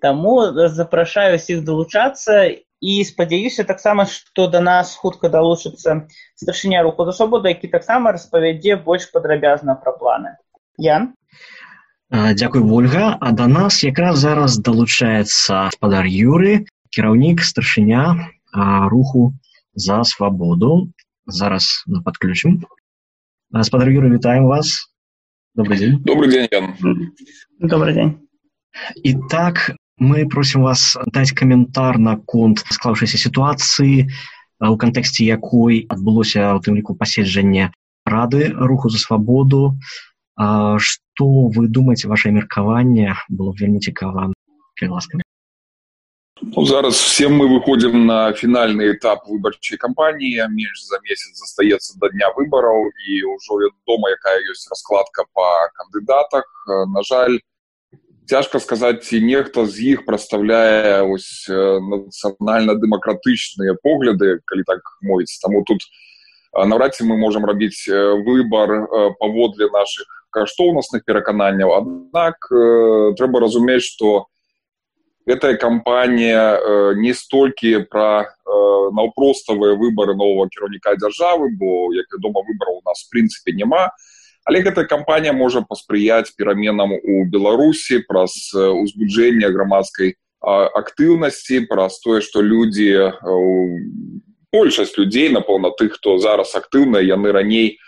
Таму 0.01 0.53
запрашаю 0.69 1.37
усіх 1.37 1.65
далучацца 1.65 2.53
і 2.85 2.93
спадзяюся 3.09 3.65
таксама 3.65 4.05
што 4.05 4.49
да 4.53 4.61
нас 4.61 4.93
хутка 5.01 5.29
далучыцца 5.33 6.05
старшыня 6.37 6.83
руху 6.85 7.05
за 7.05 7.13
свабоду 7.17 7.49
які 7.49 7.73
таксама 7.73 8.13
распавядзе 8.13 8.77
больш 8.77 9.09
падрабязна 9.13 9.77
пра 9.81 9.97
планы. 9.97 10.37
Ян 10.77 11.15
дзякуй 12.13 12.63
ольга. 12.63 13.17
А 13.21 13.33
да 13.33 13.47
нас 13.47 13.83
якраз 13.83 14.19
зараз 14.19 14.59
далучаецца 14.59 15.71
спадар 15.75 16.07
юры 16.07 16.67
кіраўнік 16.91 17.43
старшыня 17.43 18.31
руху 18.91 19.35
за 19.75 20.05
свабоду 20.05 20.91
зараз 21.27 21.85
на 21.87 22.03
падключым 22.03 22.65
спадар 23.63 23.89
юры 23.89 24.11
вітаем 24.11 24.47
вас. 24.47 24.91
Добрый 25.55 25.79
день. 25.79 26.03
Добрый 26.03 26.31
день 26.31 26.49
ян. 26.51 26.75
добрый 27.61 27.95
день. 27.95 28.19
Итак, 29.05 29.71
мы 29.99 30.29
просім 30.29 30.63
вас 30.63 30.99
даць 31.07 31.31
каментар 31.33 31.99
наконт 31.99 32.65
склаўшайся 32.75 33.19
сітуацыі 33.19 34.11
у 34.59 34.77
кантэксце 34.77 35.23
якой 35.23 35.87
адбылося 35.87 36.55
у 36.55 36.61
тым 36.61 36.75
ліку 36.75 36.99
паседжанне 36.99 37.71
рады 38.05 38.51
руху 38.51 38.91
за 38.91 38.99
свабоду 38.99 39.79
что 40.37 41.49
вы 41.49 41.69
думаете 41.69 42.09
ваше 42.09 42.31
меркаванне 42.31 43.15
было 43.29 43.55
вельмі 43.59 43.81
цікава 43.81 44.33
ласкамі 44.83 45.23
ну, 46.43 46.67
зараз 46.67 46.95
все 46.95 47.29
мы 47.29 47.49
выходим 47.49 48.07
на 48.07 48.33
фінальны 48.33 48.83
этап 48.91 49.29
выбарчай 49.31 49.79
кампаніі 49.79 50.49
менш 50.51 50.87
за 50.87 50.99
месяц 51.07 51.39
застаецца 51.39 51.99
да 52.01 52.09
дня 52.11 52.31
выбараў 52.37 52.91
і 52.91 53.23
ўжо 53.31 53.59
вядома 53.63 54.11
якая 54.11 54.41
ёсць 54.51 54.69
раскладка 54.69 55.25
по 55.33 55.71
кандыдатах 55.79 56.45
на 56.91 57.03
жаль 57.03 57.39
цяжка 58.27 58.59
сказаць 58.59 59.07
ці 59.07 59.21
нехта 59.21 59.67
з 59.67 59.81
іх 59.95 60.05
прадстаўляе 60.05 61.03
ось 61.07 61.47
нацыянальна-дэмакратычныя 61.49 63.75
погляды 63.83 64.41
калі 64.45 64.63
так 64.67 64.81
мовіць 65.03 65.39
таму 65.39 65.63
тут 65.63 65.79
наўрад 66.53 66.95
ці 66.99 67.05
мы 67.07 67.17
можемм 67.17 67.45
рабіць 67.47 67.87
выбар 68.27 68.91
паводле 69.23 69.71
наших 69.71 70.24
каштоўнасных 70.35 71.07
перакананняў. 71.07 71.75
Аднак 71.79 72.51
трэба 73.19 73.47
разумець 73.47 73.87
что 73.87 74.27
гэтая 75.27 75.57
кампанія 75.57 76.95
не 77.01 77.15
столькі 77.17 77.85
пра 77.91 78.35
наўпроставыя 78.95 79.77
выбары 79.79 80.15
нового 80.15 80.49
кіраўніка 80.53 80.97
дзяржавы 81.01 81.49
бо 81.57 81.93
як 81.97 82.11
вядома 82.13 82.45
выбараў 82.45 82.81
у 82.81 82.85
нас 82.85 83.05
в 83.05 83.11
прынцыпе 83.15 83.57
няма 83.57 83.89
але 84.45 84.61
гэтая 84.61 84.85
кампанія 84.85 85.33
можа 85.33 85.65
паспрыяць 85.65 86.37
пераменам 86.37 86.93
у 86.93 87.25
беларусі 87.25 88.05
праз 88.09 88.53
узбуджэнне 88.53 89.49
грамадскай 89.49 90.17
актыўнасці 90.45 91.65
праз 91.73 91.99
тое 92.05 92.21
што 92.21 92.45
людзі 92.45 93.17
большасць 94.53 94.97
людзей 95.01 95.33
напэўна 95.33 95.73
тых 95.73 95.97
хто 95.97 96.19
зараз 96.19 96.53
актыўна 96.55 97.01
яны 97.01 97.33
раней 97.33 97.81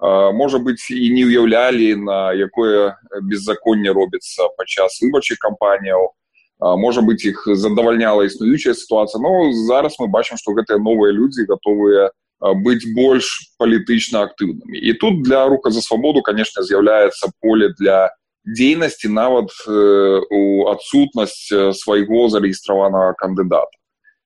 можа 0.00 0.58
быць 0.58 0.90
і 0.90 1.08
не 1.10 1.24
ўяўлялі 1.24 1.94
на 1.96 2.32
якое 2.32 2.96
беззаконне 3.22 3.92
робіцца 3.96 4.48
падчас 4.56 5.00
выбарчых 5.00 5.40
кампаніяў 5.40 6.12
можа 6.60 7.00
быць 7.00 7.24
іх 7.24 7.48
задавальняла 7.56 8.28
існуючая 8.28 8.74
сітуацыя 8.74 9.20
но 9.22 9.52
зараз 9.52 9.96
мы 10.00 10.08
бачым 10.08 10.36
што 10.36 10.52
гэтыя 10.52 10.78
новыя 10.78 11.12
людзі 11.12 11.48
гатовыя 11.48 12.12
быць 12.40 12.84
больш 12.92 13.56
палітычна 13.56 14.28
актыўнымі. 14.28 14.76
І 14.76 14.92
тут 15.00 15.22
для 15.22 15.48
рука 15.48 15.70
за 15.70 15.80
свабоду 15.80 16.20
конечно 16.20 16.62
з'яўляецца 16.62 17.32
поле 17.40 17.72
для 17.80 18.12
дзейнасці 18.44 19.08
нават 19.08 19.48
у 19.66 20.68
адсутнасць 20.68 21.48
свайго 21.80 22.28
зарэгістраванага 22.28 23.16
кандыдата 23.16 23.72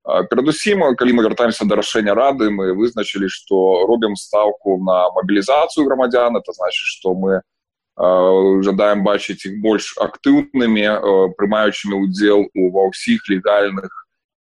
перадусім 0.05 0.97
калі 0.97 1.13
мы 1.13 1.23
вяртаемся 1.25 1.65
да 1.69 1.77
рашэння 1.77 2.15
рады 2.15 2.51
мы 2.51 2.73
вызначылі 2.73 3.29
што 3.29 3.85
робім 3.87 4.17
стаўку 4.17 4.81
на 4.81 5.11
мабілізацыю 5.17 5.87
грамадзян 5.87 6.37
это 6.37 6.53
значит 6.53 6.87
что 6.89 7.15
мы 7.15 7.43
жадаем 8.65 9.05
бачыць 9.05 9.45
іх 9.45 9.61
больш 9.61 9.93
актыўнымі 10.01 11.37
прымаючымі 11.37 12.01
удзел 12.01 12.49
у 12.55 12.71
ва 12.73 12.89
ўсіх 12.89 13.29
легальных 13.29 13.93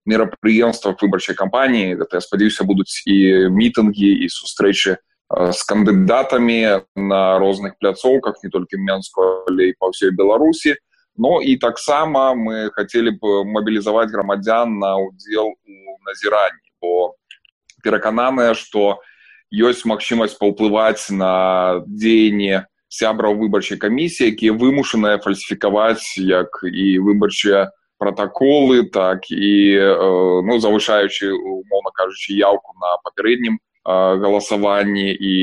мерапрыемствах 0.04 1.00
выбарчай 1.00 1.34
кампаніі 1.34 1.96
гэта 2.04 2.20
я 2.20 2.22
спадзяюся 2.22 2.68
будуць 2.68 3.02
і 3.08 3.48
мітынгі 3.48 4.12
і 4.12 4.28
сустрэчы 4.28 5.00
з 5.32 5.60
кандыдатамі 5.66 6.84
на 6.94 7.38
розных 7.40 7.80
пляцоўках 7.80 8.44
не 8.44 8.50
толькі 8.50 8.76
мянску 8.76 9.48
але 9.48 9.72
па 9.80 9.88
ўсёй 9.88 10.12
беларусі 10.12 10.76
но 11.18 11.40
і 11.40 11.56
таксама 11.56 12.34
мы 12.34 12.70
хацелі 12.76 13.16
б 13.16 13.44
мабілізаваць 13.44 14.12
грамадзян 14.12 14.78
на 14.78 14.96
удзел 14.96 15.56
у 15.56 15.96
назіранні 16.06 16.70
бо 16.80 17.16
перакананыя 17.82 18.54
што 18.54 19.00
ёсць 19.52 19.86
магчымасць 19.88 20.36
паўплываць 20.38 21.08
на 21.10 21.80
дзеянне 21.86 22.66
сябраў 22.88 23.38
выбарчай 23.40 23.78
камісіі 23.78 24.32
якія 24.34 24.52
вымушаныя 24.52 25.18
фальсіфікаваць 25.22 26.18
як 26.20 26.60
і 26.62 26.98
выбарчыя 27.00 27.70
протоколы 27.98 28.84
так 28.92 29.30
і 29.30 29.52
ну 30.44 30.58
завышаючы 30.60 31.32
умоўно 31.32 31.90
кажучы 31.96 32.36
яўку 32.36 32.76
на 32.76 33.00
папярэднім 33.08 33.58
галасаванні 33.86 35.14
і 35.14 35.34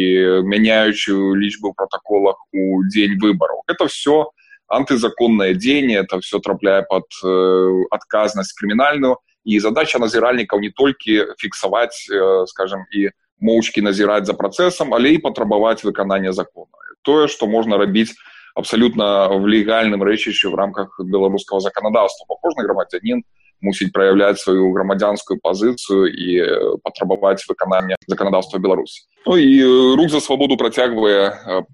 мяняючую 0.44 1.36
лічбу 1.36 1.74
протоколах 1.74 2.38
у 2.54 2.84
дзень 2.86 3.18
выбараў 3.18 3.64
это 3.68 3.88
все 3.88 4.30
антызаконное 4.70 5.54
дзеянне 5.54 5.98
это 5.98 6.20
все 6.20 6.40
трапляе 6.40 6.84
под 6.84 7.06
адказнасць 7.92 8.54
крымінальную 8.54 9.18
і 9.44 9.60
задача 9.60 10.00
назіральнікаў 10.00 10.60
не 10.60 10.72
толькі 10.72 11.36
фіксаваць 11.38 12.08
скажем 12.48 12.86
і 12.92 13.10
моўчкі 13.44 13.84
назіраць 13.84 14.26
за 14.26 14.34
працэсам 14.34 14.94
але 14.94 15.16
і 15.16 15.24
патрабаваць 15.24 15.84
выканання 15.84 16.32
закона. 16.32 16.72
Тое 17.04 17.28
что 17.28 17.48
можна 17.48 17.78
рабіць 17.78 18.16
абсолютно 18.56 19.28
в 19.38 19.48
легальным 19.48 20.04
рэчышчу 20.04 20.52
в 20.52 20.56
рамках 20.56 21.00
беларускага 21.00 21.60
законодаўства 21.60 22.26
бо 22.30 22.38
кожны 22.40 22.64
грамадзянин 22.64 23.24
мусіць 23.62 23.92
проявляць 23.92 24.40
сваю 24.40 24.72
грамадзянскую 24.72 25.40
пазіцыю 25.42 26.08
і 26.08 26.28
патрабаваць 26.84 27.44
выканання 27.48 27.96
законодаўства 28.08 28.60
беларусі 28.60 29.08
ну, 29.26 29.38
і 29.38 29.96
рух 29.96 30.10
за 30.10 30.20
свабоду 30.20 30.58
працягвае 30.58 31.66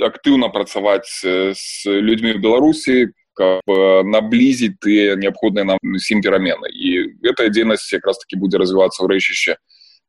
актыўна 0.00 0.48
працаваць 0.48 1.10
с 1.22 1.84
людьми 1.86 2.32
в 2.32 2.40
беларусі 2.40 3.12
каб 3.38 3.62
наблізіць 4.04 4.82
ты 4.82 5.14
неабходныя 5.14 5.64
нам 5.64 5.78
усім 5.94 6.20
перамены. 6.24 6.66
І 6.74 7.14
гэтая 7.22 7.48
дзейнасць 7.54 7.92
якраз 7.94 8.18
таки 8.18 8.34
будзе 8.34 8.58
развівацца 8.58 9.06
ў 9.06 9.14
рэчышча 9.14 9.54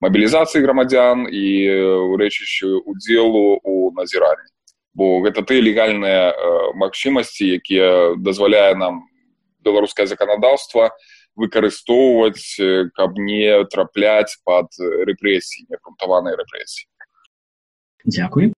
мабілізацыі 0.01 0.66
грамадзян 0.66 1.30
і 1.30 1.46
рэчышчу 2.18 2.82
удзелу 2.89 3.62
у 3.62 3.94
назіранні. 3.94 4.50
Бо 4.98 5.22
гэта 5.22 5.46
ты 5.46 5.62
легальныя 5.62 6.34
магчымасці 6.74 7.54
якія 7.62 8.18
дазваляе 8.18 8.74
нам 8.74 9.06
беларускае 9.62 10.10
заканадаўства 10.10 10.89
выкарыстоўваць 11.38 12.58
каб 12.98 13.22
не 13.22 13.62
трапляць 13.70 14.42
под 14.42 14.74
рэпрэсіі 14.82 15.70
неапрунтаванай 15.70 16.34
рэпрэсіі. 16.34 16.89
Дякуй 18.10 18.56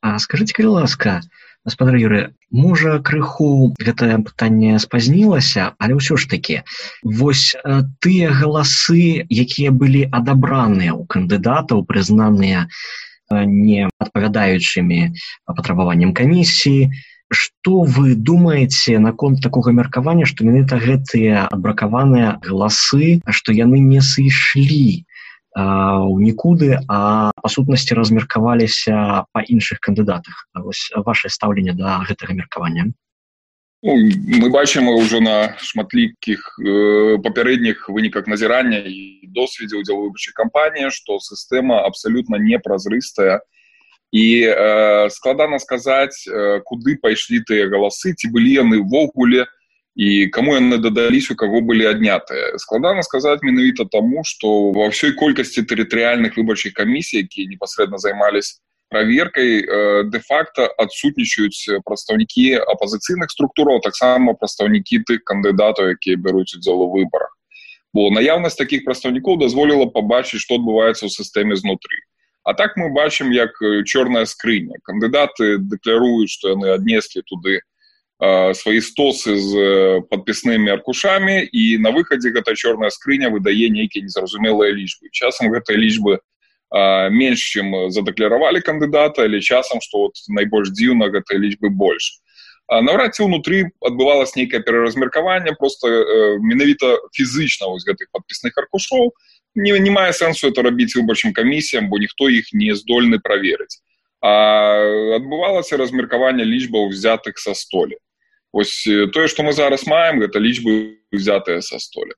А 0.00 0.18
скажитеце 0.18 0.56
калі 0.56 0.70
ласка 0.80 1.20
гаспадар 1.68 1.96
юры 2.00 2.20
можа 2.50 2.96
крыху 3.04 3.74
гэтае 3.76 4.16
пытанне 4.24 4.78
спазнілася 4.84 5.76
але 5.76 6.00
ўсё 6.00 6.16
ж 6.16 6.30
таки? 6.32 6.56
Вось 7.04 7.52
тыя 8.00 8.32
галасы 8.32 9.28
якія 9.28 9.70
былі 9.82 10.08
адабраныя 10.08 10.96
ў 10.96 11.04
кандыдатаў 11.04 11.84
прызнаныя 11.84 12.64
не 13.30 13.86
адпавядаючымі 14.00 15.00
патрабаваннем 15.46 16.16
камісіі 16.16 16.90
что 17.30 17.82
вы 17.82 18.16
думаеце 18.16 18.98
наконт 18.98 19.38
такога 19.42 19.70
меркавання 19.70 20.26
што 20.26 20.48
менавіта 20.48 20.80
гэтыя 20.82 21.46
адбракаваныя 21.46 22.40
галасы 22.42 23.20
што 23.28 23.54
яны 23.54 23.78
не 23.78 24.00
сышлі 24.02 25.06
у 25.56 26.16
нікуды 26.22 26.78
а 26.86 27.30
па 27.34 27.48
сутнасці 27.50 27.98
размеркаваліся 27.98 29.26
па 29.34 29.40
іншых 29.42 29.82
кандыдатах. 29.82 30.46
Вось 30.54 30.90
ваше 30.94 31.28
стаўленне 31.28 31.74
да 31.74 31.98
гэтага 32.06 32.34
меркавання. 32.34 32.92
Ну, 33.82 33.96
мы 33.96 34.50
бачым 34.52 34.92
ўжо 34.92 35.24
на 35.24 35.56
шматлікіх 35.56 36.60
э, 36.60 37.16
папярэдніх 37.24 37.88
выніках 37.88 38.28
назірання 38.28 38.76
і 38.84 39.24
досведзе 39.32 39.80
ўдзел 39.80 40.04
выбарчай 40.04 40.36
кампаніі, 40.36 40.92
што 40.92 41.16
сістэма 41.16 41.80
абсалютна 41.88 42.36
непразрыстая. 42.36 43.40
І 44.12 44.44
э, 44.44 45.08
складана 45.08 45.56
сказаць, 45.58 46.28
э, 46.28 46.60
куды 46.60 47.00
пайшлі 47.00 47.40
тыя 47.40 47.72
галасы, 47.72 48.12
ці 48.12 48.28
былі 48.28 48.52
яны 48.60 48.84
ўвогуле 48.84 49.48
і 50.00 50.08
каму 50.32 50.56
яны 50.56 50.78
дадались, 50.80 51.28
у 51.30 51.36
каго 51.36 51.60
былі 51.60 51.84
аднятыя. 51.92 52.56
Складана 52.62 53.04
сказаць 53.04 53.44
менавіта 53.44 53.84
таму, 53.84 54.24
што 54.24 54.72
ва 54.72 54.88
ўсёй 54.88 55.12
колькасці 55.12 55.66
тэрытарыяльных 55.68 56.40
выбарчых 56.40 56.72
камісій, 56.72 57.26
якія 57.28 57.52
непасрэдна 57.52 58.00
займаліся 58.00 58.56
праверкай 58.90 59.62
э, 59.62 60.02
де-факто 60.10 60.66
адсутнічаюць 60.82 61.82
прадстаўнікі 61.86 62.58
апазіцыйных 62.74 63.30
структураў 63.30 63.78
таксама 63.86 64.34
прадстаўнікі 64.34 65.04
тых 65.06 65.22
кандыдатаў 65.30 65.94
якія 65.94 66.18
бяруць 66.18 66.50
удзел 66.58 66.82
у 66.82 66.90
выбарах 66.90 67.30
бо 67.94 68.10
наяўнасць 68.10 68.58
таких 68.58 68.82
прадстаўнікоў 68.88 69.38
дазволіла 69.38 69.86
пабачыць 69.94 70.42
што 70.42 70.58
адбываецца 70.58 71.06
ў 71.06 71.10
сістэме 71.14 71.54
знутры 71.62 72.02
а 72.42 72.54
так 72.58 72.74
мы 72.76 72.90
бачым 72.90 73.30
як 73.30 73.52
чорная 73.86 74.24
скрыня. 74.24 74.80
Кандыдаты 74.82 75.58
дэкляруюць 75.58 76.32
што 76.32 76.56
яны 76.56 76.74
аднеслі 76.74 77.22
туды 77.22 77.60
э, 78.20 78.54
свае 78.54 78.80
стосы 78.80 79.36
з 79.36 79.52
падпіснымі 80.10 80.70
аркушамі 80.78 81.40
і 81.42 81.78
на 81.78 81.90
выхадзе 81.90 82.30
гэта 82.30 82.54
чорная 82.54 82.90
скрыня 82.90 83.32
выдае 83.32 83.68
нейкія 83.68 84.04
незразумелыя 84.04 84.70
лічбы 84.72 85.08
часам 85.12 85.50
гэтыя 85.50 85.76
лічбы 85.76 86.20
не 86.20 86.24
менш 87.10 87.42
чым 87.50 87.90
задэкляравалі 87.90 88.60
кандыдата 88.60 89.24
или 89.24 89.40
часам 89.40 89.80
что 89.80 90.06
вот 90.06 90.14
найбольш 90.28 90.70
дзіўна 90.70 91.10
гэтай 91.10 91.38
лічбы 91.38 91.70
больш 91.70 92.22
наўрад 92.70 93.18
ці 93.18 93.26
ўнутры 93.26 93.74
адбывалось 93.82 94.36
нейкае 94.38 94.62
пераразмеркаванне 94.62 95.58
просто 95.58 95.88
э, 95.90 96.38
менавіта 96.38 97.02
фізычна 97.10 97.66
вось 97.66 97.82
гэтых 97.82 98.06
подпісных 98.14 98.54
аркушоў 98.54 99.10
не, 99.56 99.74
не 99.82 99.90
мае 99.90 100.12
сэнсу 100.12 100.46
это 100.46 100.62
рабіць 100.62 100.94
выбарчым 100.94 101.34
камісіям 101.34 101.90
бо 101.90 101.98
ніхто 101.98 102.30
іх 102.30 102.54
не 102.54 102.70
здольны 102.78 103.18
праверыць 103.18 103.82
адбывалася 104.22 105.74
размеркаванне 105.74 106.46
лічбаў 106.46 106.86
взятых 106.94 107.42
са 107.42 107.54
столі 107.58 107.98
ось 108.52 108.88
тое 109.14 109.28
что 109.28 109.42
мы 109.42 109.52
зараз 109.52 109.86
маем 109.86 110.20
гэта 110.24 110.38
лічбы 110.38 110.98
взятыя 111.12 111.60
са 111.62 111.78
столі 111.78 112.14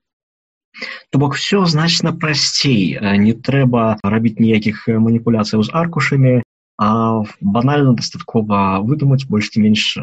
То 1.10 1.18
бок 1.18 1.34
все 1.36 1.64
значна 1.66 2.12
прасцей. 2.16 2.96
Не 2.96 3.34
трэба 3.36 4.00
рабіць 4.02 4.40
ніякіх 4.40 4.88
маніпуляцыяў 4.88 5.68
з 5.68 5.70
аркушамі 5.72 6.40
а 6.80 7.22
банальна 7.40 7.92
дастаткова 7.92 8.80
выдумаць 8.80 9.28
больш 9.28 9.52
ці 9.52 9.60
менш 9.60 10.00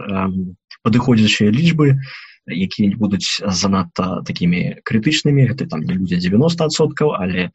падыходзячыя 0.85 1.49
лічбы 1.49 1.97
якія 2.45 2.93
будуць 3.01 3.41
занадта 3.41 4.21
такімі 4.29 4.81
крытычнымі. 4.85 5.49
Гэта 5.49 5.65
там 5.73 5.81
не 5.81 5.97
людзі 5.97 6.21
90соткаў 6.29 7.17
але 7.17 7.49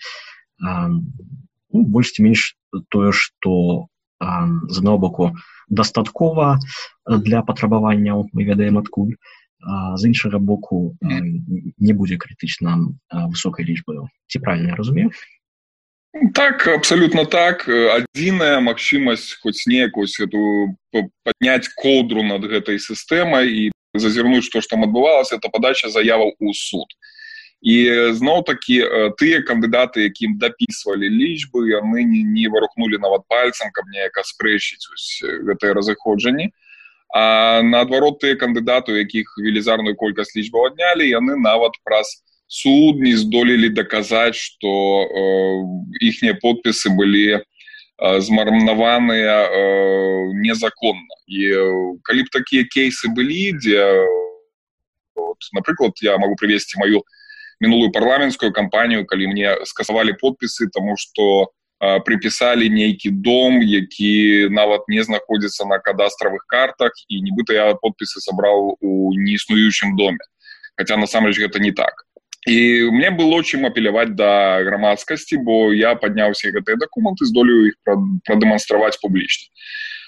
ну, 0.59 1.87
больш 1.87 2.19
ці 2.19 2.26
менш 2.26 2.59
тое 2.90 3.14
што 3.14 3.87
з 4.69 4.78
аднаго 4.78 4.99
боку 4.99 5.31
дастаткова 5.69 6.59
для 7.07 7.43
патрабаванняў 7.43 8.28
мы 8.33 8.45
ведаем 8.45 8.78
адкуль. 8.78 9.14
З 9.64 10.02
іншага 10.04 10.38
боку 10.38 10.97
не 11.00 11.93
будзе 11.93 12.21
крытычна 12.21 12.76
высокай 13.33 13.64
лічбаю 13.64 14.09
ці 14.28 14.38
правильно 14.38 14.76
разумею? 14.76 15.11
Так 16.35 16.69
абсолютно 16.69 17.25
так. 17.25 17.64
Адзіная 17.69 18.61
магчымасць 18.61 19.40
хоць 19.43 19.66
некусь 19.66 20.21
эту 20.21 20.76
подняць 20.93 21.73
коўдру 21.75 22.23
над 22.23 22.45
гэтай 22.45 22.78
сістэмай 22.78 23.50
і 23.50 23.64
зазірнуць 23.95 24.45
што 24.45 24.61
ж 24.61 24.69
там 24.71 24.85
адбывалася 24.85 25.40
это 25.40 25.50
падача 25.50 25.90
заяваў 25.90 26.37
у 26.38 26.54
суд 26.54 26.87
і 27.64 27.76
зноў 28.12 28.44
такі 28.44 28.76
тыя 29.21 29.40
кандыдаты 29.40 30.04
якім 30.04 30.37
дапісвалі 30.37 31.09
лічбы 31.09 31.64
яны 31.73 32.04
не, 32.04 32.21
не 32.23 32.47
варухнули 32.52 33.00
нават 33.00 33.25
пальцам 33.28 33.73
каб 33.73 33.88
неяк 33.88 34.21
аспрэчыць 34.21 34.85
гэтыя 35.48 35.72
разыходжанні 35.81 36.53
А 37.14 37.62
наадварот 37.62 38.18
тыя 38.18 38.35
кандыдаты, 38.35 38.98
якіх 38.98 39.37
велізарную 39.38 39.94
колькасць 39.94 40.35
лічбаў 40.35 40.72
аднялі, 40.72 41.07
яны 41.07 41.37
нават 41.38 41.79
праз 41.87 42.11
суд 42.50 42.98
не 42.98 43.14
здолелі 43.14 43.70
даказаць, 43.70 44.35
што 44.35 44.70
э, 45.07 45.22
іхнія 46.11 46.35
подпісы 46.42 46.90
былі 46.90 47.38
э, 47.38 47.40
змарнаваныя 48.18 49.37
э, 49.46 49.62
незаконна. 50.42 51.14
І 51.31 51.55
э, 51.55 51.62
калі 52.03 52.27
б 52.27 52.35
такія 52.35 52.66
кейсы 52.66 53.07
былі, 53.07 53.62
дзе 53.62 53.79
вот, 55.14 55.38
напрыклад, 55.55 55.94
я 56.03 56.18
магу 56.18 56.35
прывесці 56.35 56.83
маю 56.83 57.07
мінулую 57.61 57.93
парламенцкую 57.93 58.53
кампанію, 58.53 59.07
калі 59.07 59.27
мне 59.27 59.57
скасавалі 59.64 60.17
подпісы, 60.21 60.71
таму 60.73 60.97
што, 60.97 61.53
прыпісалі 61.81 62.71
нейкі 62.71 63.11
дом 63.11 63.61
які 63.61 64.49
нават 64.49 64.88
не 64.88 65.03
знаходзіцца 65.05 65.67
на 65.69 65.79
кадастравых 65.79 66.47
картах 66.49 66.93
і 67.09 67.21
нібыта 67.21 67.53
я 67.53 67.67
подпісы 67.75 68.21
сабраў 68.25 68.79
у 68.81 69.12
неіснуючым 69.12 69.97
доме. 69.97 70.23
Хотя 70.79 70.97
насамрэч 70.97 71.38
гэта 71.38 71.61
не 71.61 71.73
так. 71.73 72.07
І 72.47 72.88
мне 72.93 73.11
было 73.11 73.43
чым 73.43 73.67
апеляваць 73.67 74.14
да 74.17 74.62
грамадскасці 74.64 75.37
бо 75.45 75.73
я 75.73 75.95
падняўся 75.95 76.53
гэтыя 76.53 76.77
дакументы 76.77 77.27
здолею 77.27 77.73
іх 77.73 77.75
прадэманстраваць 78.25 79.01
публічна 79.03 79.51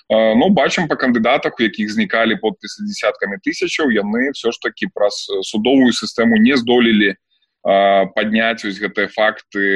Ну 0.09 0.51
бачым 0.55 0.87
па 0.87 0.95
кандыдатах, 0.95 1.59
у 1.59 1.63
якіх 1.63 1.91
знікалі 1.91 2.39
подпісы 2.39 2.87
десяткамі 2.87 3.43
тысячаў, 3.43 3.91
яны 3.91 4.31
ўсё 4.31 4.55
ж 4.55 4.57
такі 4.63 4.87
праз 4.95 5.27
судовую 5.43 5.91
сістэму 5.91 6.39
не 6.39 6.55
здолелі 6.55 7.17
падняць 7.67 8.63
вось 8.63 8.79
гэтыя 8.79 9.11
факты 9.11 9.67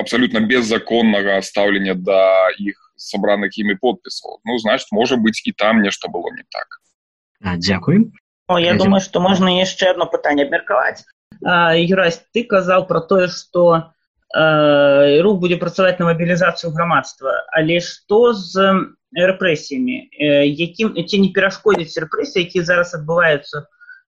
абсалютна 0.00 0.40
беззаконнага 0.40 1.40
стаўлення 1.44 1.94
да 1.94 2.48
іх 2.56 2.80
сабраных 2.96 3.58
імі 3.60 3.76
подпісаў 3.76 4.40
ну 4.48 4.56
значит 4.58 4.88
можа 4.92 5.20
быць 5.20 5.44
і 5.44 5.52
там 5.52 5.82
нешта 5.84 6.08
было 6.08 6.32
не 6.32 6.44
так. 6.48 6.80
Дзякуй 7.60 8.12
О, 8.48 8.58
я 8.58 8.72
Дякую. 8.72 8.78
думаю 8.78 9.00
что 9.00 9.20
можна 9.20 9.52
яшчэ 9.60 9.90
одно 9.92 10.06
пытанне 10.06 10.48
абмеркаваць 10.48 11.04
юрась 11.76 12.24
ты 12.32 12.44
казаў 12.44 12.86
про 12.88 13.00
тое 13.00 13.28
что 13.28 13.92
рух 14.32 15.40
будзе 15.40 15.56
працаваць 15.60 15.98
на 15.98 16.08
мабілізацыю 16.08 16.72
грамадства 16.72 17.44
але 17.52 17.80
што 17.84 18.32
з 18.32 18.88
рэпрэсіямі 19.12 20.08
якім 20.56 20.96
ці 20.96 21.16
не 21.20 21.30
перашкодзіць 21.36 22.00
рэпрэсіі 22.00 22.48
які 22.48 22.64
зараз 22.64 22.94
адбываюцца 22.94 23.66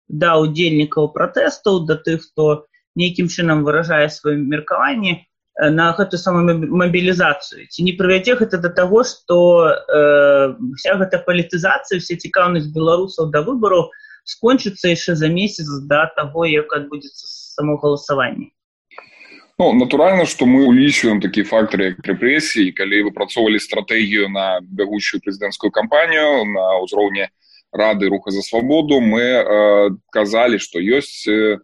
да 0.08 0.36
удзельнікаў 0.40 1.12
пратэстаў 1.12 1.84
да 1.84 2.00
тых 2.00 2.24
хто 2.24 2.64
нейкім 2.96 3.28
чынам 3.28 3.64
выражае 3.66 4.08
сваё 4.12 4.36
меркаванне 4.38 5.12
э, 5.16 5.70
на 5.70 5.92
гэтую 5.98 6.20
самую 6.20 6.68
мабілізацыю 6.82 7.66
ці 7.68 7.86
не 7.88 7.92
прывядзе 7.98 8.38
гэта 8.40 8.62
да 8.62 8.70
таго 8.80 9.04
што 9.04 9.36
э, 9.72 10.54
вся 10.78 10.96
гэта 11.02 11.22
палітызацыя 11.28 12.00
вся 12.00 12.16
цікаўнасць 12.16 12.72
беларусаў 12.72 13.30
да 13.34 13.44
выбараў 13.46 13.90
скончыцца 14.24 14.94
яшчэ 14.94 15.16
за 15.16 15.28
месяц 15.28 15.68
да 15.92 16.06
таго 16.16 16.48
як 16.48 16.72
адбудзецца 16.72 17.24
само 17.58 17.76
галасаванне 17.76 18.52
Ну, 19.60 19.72
натуральна 19.78 20.24
што 20.26 20.46
мы 20.48 20.64
улічваем 20.66 21.20
такі 21.22 21.44
фактары 21.46 21.92
як 21.92 21.98
рэпрэсіі. 22.08 22.72
Калі 22.74 23.02
выпрацоўвалі 23.12 23.60
стратэгію 23.62 24.26
на 24.32 24.58
бягучую 24.64 25.20
прэзідэнцкую 25.22 25.70
кампанію 25.70 26.48
на 26.48 26.64
ўзроўні 26.82 27.28
рады 27.72 28.08
руха 28.08 28.30
за 28.30 28.42
свабоду 28.42 29.00
мы 29.00 29.22
э, 29.22 29.90
казалі 30.10 30.58
што 30.58 30.80
ёсць 30.80 31.28
э, 31.28 31.60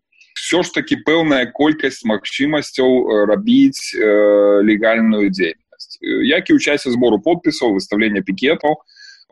все 0.48 0.62
ж 0.62 0.72
таки 0.72 0.96
пэўная 0.96 1.44
колькасць 1.52 2.08
магчымасцяў 2.08 2.88
э, 2.88 3.24
рабіць 3.28 3.92
э, 3.92 4.64
легальную 4.64 5.28
дзейнасць. 5.28 6.00
Як 6.00 6.48
і 6.48 6.56
ў 6.56 6.58
часе 6.64 6.88
збору 6.88 7.20
подпісаў 7.20 7.76
выставлення 7.76 8.24
пікетаў 8.24 8.80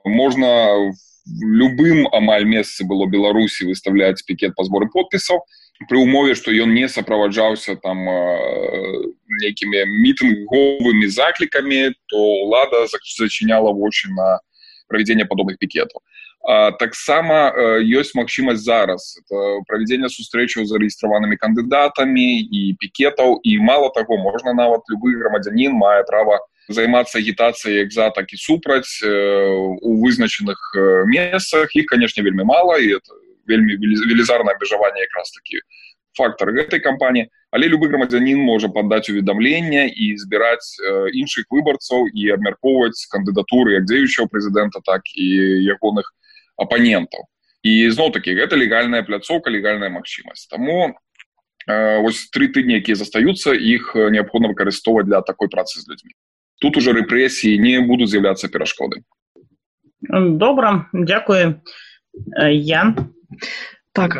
можна 0.05 0.93
любым 1.41 2.05
амаль 2.13 2.45
месцы 2.45 2.85
было 2.85 3.09
беларусі 3.09 3.65
выставляць 3.65 4.21
пікет 4.29 4.53
па 4.61 4.69
зборы 4.69 4.93
подпісаў 4.93 5.41
пры 5.89 6.05
умове 6.05 6.37
што 6.37 6.53
ён 6.53 6.77
не 6.77 6.85
суправаджаўся 6.85 7.81
там 7.81 7.97
э, 7.97 9.09
нейкімі 9.41 9.89
мітынговымі 9.89 11.09
заклікамі 11.09 11.97
то 12.13 12.21
лада 12.53 12.85
зачыняла 12.93 13.73
вочы 13.73 14.13
на 14.13 14.45
правядзенне 14.93 15.25
падобных 15.25 15.57
пікетаў 15.57 16.05
таксама 16.79 17.51
ёсць 17.83 18.15
магчымасць 18.15 18.63
зараз. 18.63 19.19
Правядзення 19.67 20.09
сустрэчаў 20.09 20.65
з 20.65 20.75
зарэгістраванымі 20.75 21.37
кандыдатамі 21.37 22.29
і 22.47 22.77
пікетаў 22.79 23.41
і 23.43 23.59
мало 23.59 23.91
таго 23.91 24.17
можна 24.17 24.55
нават 24.55 24.87
любы 24.91 25.17
грамадзянін 25.19 25.75
мае 25.75 26.05
права 26.07 26.39
займацца 26.69 27.19
агітацыяй 27.19 27.87
як 27.87 27.93
за 27.93 28.11
так 28.11 28.33
і 28.33 28.37
супраць 28.37 29.03
у 29.03 29.91
вызначаных 30.03 30.59
месцах. 31.07 31.75
Іх 31.75 31.87
канешне 31.87 32.23
вельмі 32.23 32.45
мала 32.45 32.79
і 32.79 32.99
это 32.99 33.15
вельмі 33.47 33.77
велізарнае 33.79 34.55
абмежаванне 34.55 35.01
якраз 35.01 35.31
такі 35.31 35.63
фактор 36.17 36.53
гэтай 36.53 36.81
кампаніі. 36.81 37.29
Але 37.51 37.69
любы 37.71 37.89
грамадзянін 37.89 38.39
можа 38.43 38.69
падаць 38.69 39.09
уведамлення 39.09 39.87
і 39.87 40.17
збіраць 40.19 40.77
іншых 41.15 41.47
выбарцаў 41.51 42.11
і 42.11 42.31
абмяркоўваць 42.35 43.07
кандыдатуры 43.13 43.79
як 43.79 43.87
дзеючого 43.87 44.27
прэзідэнта 44.29 44.83
так 44.85 45.07
і 45.15 45.27
ягоных 45.63 46.11
апанентаў 46.57 47.27
і 47.67 47.91
зноў 47.91 48.13
такі 48.15 48.37
гэта 48.39 48.57
легальная 48.57 49.03
пляцоўка 49.03 49.51
легальная 49.51 49.91
магчымасць 49.91 50.47
таму 50.53 50.95
вось 51.67 52.29
тры 52.31 52.49
тыдні 52.55 52.79
якія 52.79 52.97
застаюцца 52.97 53.55
іх 53.55 53.93
неабходна 53.97 54.53
выкарыстоўваць 54.53 55.07
для 55.11 55.23
такой 55.23 55.51
працы 55.51 55.81
з 55.81 55.89
людзьмі 55.91 56.15
тут 56.63 56.77
уже 56.77 56.95
рэпрэсіі 56.97 57.59
не 57.59 57.81
будуць 57.81 58.11
з'яўляцца 58.15 58.49
перашкоды 58.49 59.03
добра 60.45 60.87
дзякую 60.93 61.61
я 62.53 62.95
так 63.93 64.17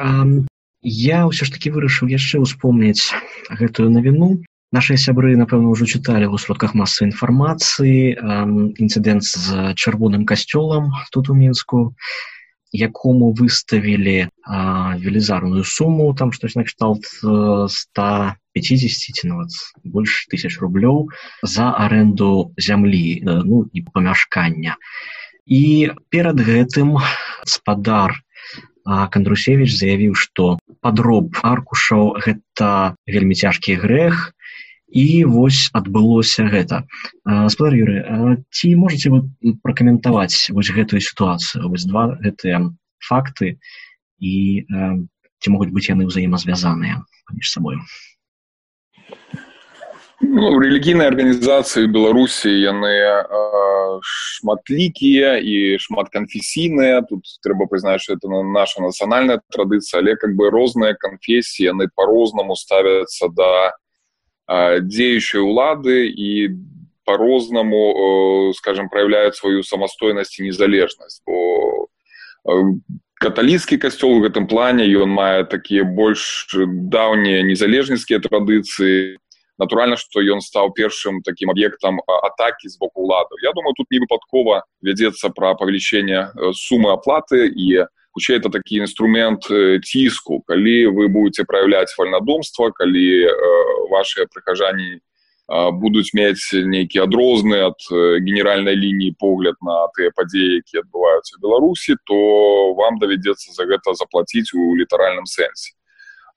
я 0.83 1.19
ўсё 1.31 1.45
ж 1.47 1.51
таки 1.55 1.71
вырашыў 1.71 2.11
яшчэ 2.11 2.43
ўспомніць 2.43 3.15
гэтую 3.51 3.91
навіну 3.95 4.43
наши 4.73 4.97
сябры 4.97 5.37
напэўна 5.39 5.71
ўжо 5.71 5.87
чыталі 5.87 6.27
ў 6.27 6.37
сродках 6.43 6.75
масы 6.75 7.07
інфармацыі 7.07 8.19
інцыдэнт 8.83 9.23
з 9.23 9.75
чырвоным 9.79 10.27
касцёлам 10.27 10.91
тут 11.13 11.31
у 11.31 11.35
мінску 11.35 11.95
якому 12.73 13.33
выставілі 13.33 14.29
велізарную 14.99 15.65
суму 15.65 16.15
там 16.15 16.33
штось 16.33 16.59
накшталт 16.59 17.07
150 17.07 19.17
ці 19.17 19.29
нават 19.29 19.51
больш 19.85 20.27
тысяч 20.27 20.59
рублёў 20.59 21.09
за 21.43 21.71
аренду 21.73 22.53
зямлі 22.59 23.23
ну 23.23 23.71
і 23.73 23.81
памяшкання. 23.95 24.77
І 25.47 25.95
перад 26.11 26.43
гэтым 26.43 26.99
спадар 27.47 28.19
кандрусевич 28.87 29.75
заявіў 29.75 30.15
што 30.15 30.59
падроб 30.83 31.39
аркушаў 31.43 32.19
гэта 32.23 32.95
вельмі 33.07 33.35
цяжкі 33.35 33.79
грэх 33.79 34.36
і 34.97 35.25
вось 35.29 35.69
адбылося 35.77 36.49
гэта. 36.49 36.89
Спадар 37.53 37.77
юры 37.77 37.97
ці 38.49 38.73
можете 38.81 39.13
вы 39.13 39.21
пракаментаваць 39.61 40.49
вось 40.57 40.73
гэтую 40.73 41.05
сітуацыю? 41.05 41.69
Вось 41.69 41.85
два 41.85 42.17
гэтыя 42.17 42.65
факты 43.05 43.61
і 44.19 44.65
ці 44.65 45.49
могуць 45.53 45.73
быць 45.77 45.93
яны 45.93 46.09
ўзаемазвязаныя 46.09 47.05
паміж 47.29 47.53
сабою? 47.53 47.81
Ну, 50.25 50.57
рэлігійныя 50.57 51.13
арганізацыі 51.13 51.93
беларусі 51.93 52.49
яны 52.49 52.97
шматлікія 54.01 55.37
і 55.45 55.77
шматканфесійныя. 55.77 57.05
Тут 57.05 57.29
трэба 57.45 57.69
прызнаць 57.69 58.01
что 58.01 58.17
это 58.17 58.29
наша 58.29 58.81
нацыянальная 58.81 59.45
традыцыя 59.53 60.01
але 60.01 60.17
как 60.17 60.33
бы 60.33 60.49
розныя 60.49 60.97
канфесіі 60.97 61.77
яны 61.77 61.93
по-рознаму 61.93 62.57
ставяцца 62.57 63.29
да 63.29 63.77
дзеючай 64.49 65.41
улады 65.41 66.07
і 66.07 66.55
по-рознаму 67.05 68.53
скажем 68.55 68.89
проявляют 68.89 69.37
сваю 69.37 69.63
самастойнасць 69.63 70.39
і 70.39 70.47
незалежнасць 70.47 71.23
бо 71.27 71.89
каталіцкі 73.19 73.79
касцёл 73.79 74.19
у 74.19 74.23
гэтым 74.23 74.47
плане 74.47 74.87
ён 74.87 75.11
мае 75.11 75.45
такія 75.45 75.85
больш 75.85 76.55
даўнія 76.55 77.43
незалежніцкія 77.43 78.23
традыцыі 78.23 79.19
натуральна 79.59 79.97
што 79.97 80.23
ён 80.23 80.41
стаў 80.41 80.71
першым 80.77 81.23
таким 81.23 81.51
аб'ектам 81.51 81.99
атакі 82.07 82.69
з 82.69 82.79
боку 82.79 83.03
улады 83.03 83.35
я 83.43 83.53
думаю 83.53 83.75
тут 83.75 83.91
не 83.91 83.99
выпадкова 83.99 84.63
вядзецца 84.83 85.31
пра 85.35 85.55
павелічэнне 85.55 86.55
сумы 86.55 86.95
аплаты 86.95 87.51
і 87.51 87.83
у 87.83 87.87
хутчэй 88.17 88.41
это 88.41 88.49
такі 88.49 88.81
інструмент 88.81 89.45
ціску 89.85 90.41
калі 90.49 90.89
вы 90.97 91.09
будете 91.09 91.45
проявляць 91.45 91.93
вальнадумства 91.99 92.73
калі 92.73 93.29
э, 93.29 93.33
ваши 93.93 94.25
прыхажані 94.33 94.97
э, 94.97 95.01
будуць 95.77 96.17
мець 96.17 96.49
нейкі 96.57 97.05
адрозны 97.05 97.61
ад 97.69 97.77
генеральнай 98.25 98.73
лініі 98.73 99.21
погляд 99.21 99.61
на 99.61 99.93
тыя 99.93 100.09
падзеі 100.17 100.65
якія 100.65 100.81
адбываюцца 100.81 101.37
беларусі 101.45 102.01
то 102.09 102.73
вам 102.73 102.97
давядзецца 102.99 103.53
за 103.53 103.69
гэта 103.69 103.93
заплаціць 103.93 104.57
у 104.57 104.73
літаральным 104.81 105.29
сэнсе 105.29 105.77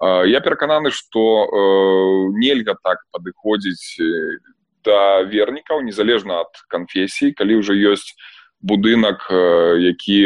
э, 0.03 0.27
я 0.27 0.43
перакананы 0.43 0.91
что 0.91 1.47
э, 1.47 1.55
нельга 2.35 2.75
так 2.83 3.07
падыходзіць 3.15 4.03
да 4.83 5.23
вернікаў 5.23 5.79
незалежна 5.87 6.43
ад 6.43 6.51
канфесій 6.67 7.31
калі 7.31 7.63
ўжо 7.63 7.71
ёсць 7.71 8.19
будынак 8.61 9.25
які 9.79 10.17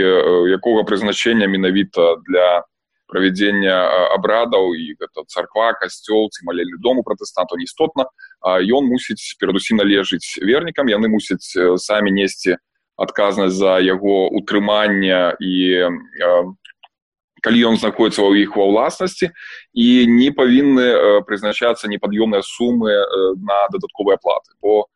якога 0.58 0.84
прызначэння 0.84 1.48
менавіта 1.48 2.18
для 2.28 2.64
правядзення 3.08 3.76
абрадаў 4.16 4.74
і 4.74 4.98
гэта 4.98 5.26
царква 5.30 5.74
касцёл 5.78 6.34
ці 6.34 6.46
малелі 6.50 6.82
дому 6.82 7.04
пратэстанту 7.06 7.62
істотна 7.62 8.10
ён 8.42 8.90
мусіць 8.90 9.38
перадусім 9.38 9.78
належыць 9.78 10.42
вернікам 10.42 10.90
яны 10.90 11.14
мусяць 11.14 11.46
самі 11.78 12.10
несці 12.10 12.58
адказнасць 12.98 13.58
за 13.62 13.78
яго 13.86 14.30
утрымання 14.34 15.38
і 15.38 15.54
калі 17.44 17.60
ён 17.70 17.78
знаходіцца 17.78 18.24
ў 18.24 18.48
іх 18.48 18.58
ва 18.58 18.66
ўласнасці 18.72 19.30
і 19.76 19.88
не 20.10 20.32
павінны 20.32 21.22
прызначацца 21.30 21.92
непад'ёмныя 21.92 22.42
сумы 22.42 22.98
на 23.46 23.60
дадатковыя 23.70 24.18
платы 24.18 24.58
бо 24.64 24.90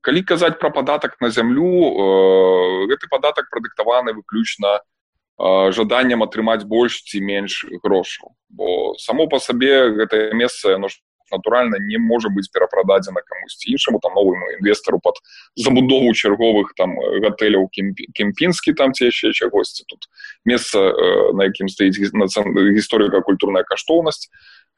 калі 0.00 0.22
казаць 0.22 0.58
пра 0.60 0.70
падатак 0.70 1.16
на 1.20 1.30
зямлю 1.30 1.66
э, 1.66 2.86
гэты 2.92 3.08
падатак 3.10 3.50
прадыктаваны 3.50 4.12
выключна 4.12 4.78
э, 4.78 5.72
жаданнем 5.72 6.22
атрымаць 6.22 6.64
больш 6.64 7.02
ці 7.02 7.20
менш 7.20 7.64
грошаў. 7.82 8.34
Бо 8.48 8.94
само 8.98 9.26
па 9.26 9.40
сабе 9.40 9.90
гэтае 9.96 10.34
месца 10.34 10.76
яно 10.76 10.88
натуральна 11.32 11.80
не 11.80 11.98
можа 11.98 12.28
быць 12.28 12.50
перапрададзена 12.52 13.22
камусьці 13.24 13.72
іншаму 13.72 13.98
там 14.02 14.14
новому 14.14 14.52
інвестару 14.58 15.00
под 15.00 15.18
забудову 15.56 16.12
чарговых 16.12 16.76
там 16.76 16.94
гатэляў 17.24 17.68
кемпінскі 17.72 18.76
там 18.76 18.92
ці 18.92 19.08
яшчэ 19.08 19.32
чагосьці. 19.32 19.84
Тут 19.88 20.06
месца 20.44 20.78
э, 20.78 21.32
на 21.32 21.48
якім 21.48 21.72
стаіць 21.72 21.96
гісторыка 21.98 23.22
культурная 23.22 23.64
каштоўнасць 23.64 24.28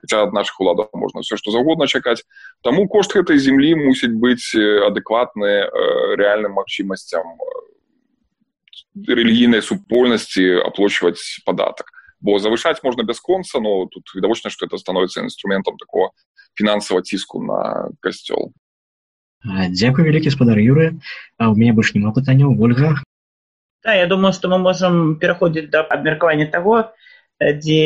хотя 0.05 0.23
ад 0.29 0.33
наших 0.33 0.61
уладаў 0.61 0.93
можна 0.93 1.25
все 1.25 1.37
что 1.37 1.51
заўгодна 1.51 1.89
чакаць 1.89 2.23
таму 2.63 2.89
кошт 2.89 3.17
гэтай 3.17 3.41
землі 3.41 3.75
мусіць 3.81 4.13
быць 4.13 4.53
адэкватны 4.53 5.65
э, 5.65 6.17
реальным 6.21 6.61
магчымасцям 6.61 7.25
э, 7.25 7.49
рэлігійнай 9.09 9.65
супольнасці 9.65 10.61
аплочваць 10.61 11.41
падатак 11.49 11.89
бо 12.21 12.37
завышаць 12.39 12.85
можна 12.85 13.03
бясконца 13.03 13.61
но 13.61 13.89
тут 13.89 14.13
відавочна 14.15 14.51
что 14.51 14.67
это 14.67 14.77
становіцца 14.77 15.25
інструментам 15.25 15.77
такого 15.81 16.13
фінансава 16.55 17.01
ціску 17.01 17.41
на 17.41 17.89
касцёл 18.05 18.53
дзякую 19.73 20.05
вялікі 20.05 20.31
спадар 20.31 20.61
юры 20.61 21.01
а 21.39 21.49
у 21.49 21.57
меня 21.57 21.73
больш 21.73 21.95
няма 21.95 22.13
пытанняў 22.13 22.53
ольга? 22.61 23.01
Да 23.85 23.95
я 23.95 24.07
думаю 24.07 24.33
что 24.33 24.49
мы 24.49 24.59
можем 24.59 25.17
пераходзіць 25.17 25.73
да 25.73 25.81
абмеркавання 25.81 26.47
того 26.53 26.93
дзе 27.41 27.83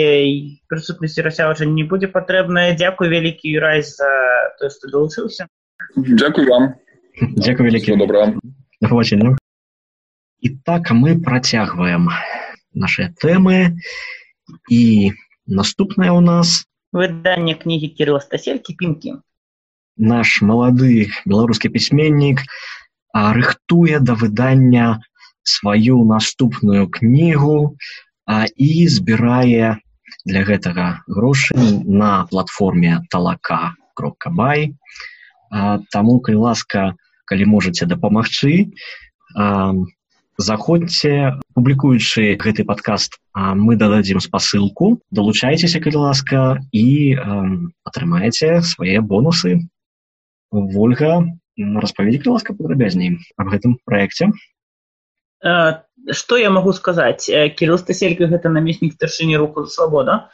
прысутнасці 0.68 1.24
рася 1.24 1.48
ўжо 1.48 1.64
не 1.64 1.84
будзе 1.88 2.08
патрэбная 2.12 2.76
дзякуй 2.76 3.08
вялікі 3.08 3.48
юрай 3.48 3.82
за 3.82 4.11
то 4.61 4.68
што 4.68 4.92
далучыўся 4.92 5.48
дзякуй 5.96 6.46
вам. 6.46 6.74
Дзякуй 7.18 7.66
вялікі 7.66 7.96
добра 7.96 8.34
і 10.40 10.48
так 10.64 10.90
мы 10.90 11.18
працягваем 11.18 12.08
наши 12.74 13.11
тэмы 13.18 13.74
і 14.70 15.12
наступная 15.46 16.12
у 16.12 16.20
нас 16.20 16.68
выданне 16.92 17.54
кнігі 17.58 17.88
кирилла 17.98 18.20
стаселькі 18.22 18.76
пінкі 18.78 19.18
наш 19.98 20.38
малады 20.42 21.11
беларускі 21.26 21.68
пісьменнік 21.74 22.44
рыхтуе 23.12 23.98
да 23.98 24.14
выдання 24.14 25.02
сваю 25.42 26.04
наступную 26.04 26.87
кнігу 26.87 27.76
а, 28.28 28.44
і 28.44 28.86
збірае 28.92 29.80
для 30.28 30.42
гэтага 30.44 31.00
грошы 31.08 31.56
на 31.56 32.28
платформе 32.28 33.00
талака 33.08 33.72
кропка 33.96 34.30
бай 34.30 34.74
таму 35.92 36.20
калі 36.20 36.44
ласка 36.44 36.92
калі 37.24 37.44
можаце 37.48 37.88
дапамагчы 37.88 38.68
заходзьце 40.38 41.40
публікуючы 41.56 42.36
гэты 42.38 42.62
падкаст 42.68 43.18
мы 43.34 43.74
дададзім 43.74 44.20
спасылку. 44.22 45.02
Далучайцеся 45.10 45.82
калі 45.82 46.04
ласка 46.06 46.62
і 46.70 47.18
атрымаеце 47.82 48.62
свае 48.62 49.02
бонусы. 49.02 49.66
Ольга 50.52 51.26
распаведзі 51.58 52.30
ласка 52.30 52.54
падрабязней 52.54 53.18
аб 53.36 53.50
гэтым 53.50 53.80
праекце 53.82 54.30
что 56.12 56.37
я 56.37 56.51
могу 56.51 56.73
сказаць 56.73 57.29
э, 57.29 57.49
кирилл 57.49 57.79
стаселька 57.79 58.27
гэта 58.27 58.49
намеснік 58.49 58.94
старшыні 58.94 59.37
руку 59.37 59.64
за 59.64 59.71
свабода 59.71 60.29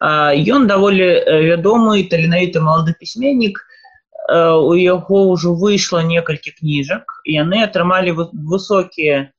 ён 0.00 0.66
даволі 0.66 1.02
э, 1.02 1.22
вядомы 1.50 2.04
таленавіты 2.04 2.60
малады 2.60 2.94
пісьменнік 2.98 3.58
э, 3.58 4.50
у 4.52 4.74
яго 4.74 5.32
ўжо 5.32 5.54
выйшла 5.54 6.02
некалькі 6.02 6.52
кніжак 6.58 7.22
яны 7.24 7.62
атрымалі 7.64 8.14
высокія 8.32 9.32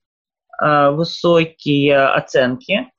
высокія 0.58 2.18
ацэнкі 2.18 2.90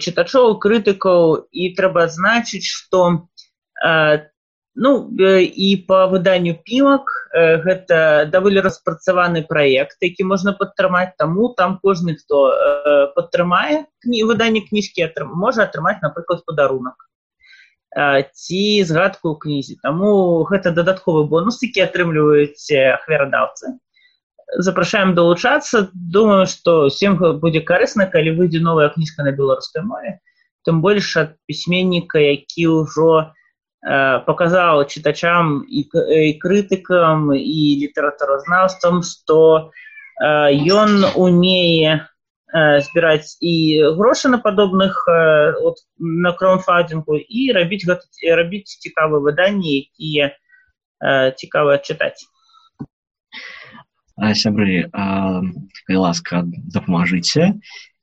чытачоў 0.00 0.56
крытыкаў 0.56 1.44
і 1.52 1.64
трэба 1.76 2.08
адзначыць 2.08 2.64
што 2.64 3.28
Ну 4.78 4.90
і 5.18 5.68
па 5.88 6.06
выданню 6.06 6.54
пімак 6.62 7.10
гэта 7.34 8.30
даволі 8.30 8.62
распрацаваны 8.62 9.42
праект, 9.48 9.98
які 10.06 10.26
можна 10.30 10.54
падтрымаць 10.54 11.18
таму 11.18 11.50
там 11.58 11.80
кожны 11.82 12.14
хто 12.14 12.44
падтрымае 13.16 13.90
кні 14.06 14.22
выданне 14.30 14.62
кніжкі 14.68 15.10
можа 15.34 15.66
атрымаць 15.66 15.98
напрыклад 16.02 16.46
падарунак 16.46 17.08
ці 18.38 18.62
згадку 18.84 19.34
ў 19.34 19.36
кнізе. 19.42 19.74
Таму 19.82 20.44
гэта 20.46 20.70
дадатковы 20.70 21.26
бонус 21.26 21.58
які 21.66 21.82
атрымліваюць 21.88 22.70
ахверадаўцы 22.70 23.74
запрашаем 24.56 25.14
далучацца. 25.14 25.88
Думаю 25.92 26.46
што 26.46 26.86
всем 26.86 27.18
будзе 27.42 27.60
карысна 27.60 28.06
калі 28.06 28.36
выйдзе 28.38 28.60
новая 28.60 28.88
кніжка 28.94 29.26
на 29.26 29.32
беларускай 29.32 29.82
мове. 29.82 30.20
Тым 30.64 30.80
больш 30.86 31.16
ад 31.16 31.34
пісьменніка 31.50 32.22
які 32.22 32.68
ўжо 32.78 33.34
показаў 34.26 34.82
чытачам 34.90 35.62
і, 35.70 35.86
і 35.86 36.32
крытыкам 36.42 37.30
і 37.34 37.62
літаратуразнаўствам 37.82 39.02
што 39.06 39.70
ён 40.18 41.06
умее 41.14 42.02
збіраць 42.50 43.38
і 43.38 43.54
грошы 43.94 44.28
на 44.28 44.38
падобных 44.42 45.04
от, 45.06 45.76
на 46.00 46.32
кроунфадзінгу 46.32 47.22
і 47.22 47.52
рабіць 47.52 47.86
гэта 47.86 48.02
рабіць 48.34 48.66
цікавыя 48.82 49.22
выданні 49.22 49.86
якія 49.86 50.34
цікава 51.38 51.78
чытаць 51.78 52.26
сябры 54.34 54.90
калі 54.90 55.98
ласка 56.02 56.42
дапамажыце 56.74 57.54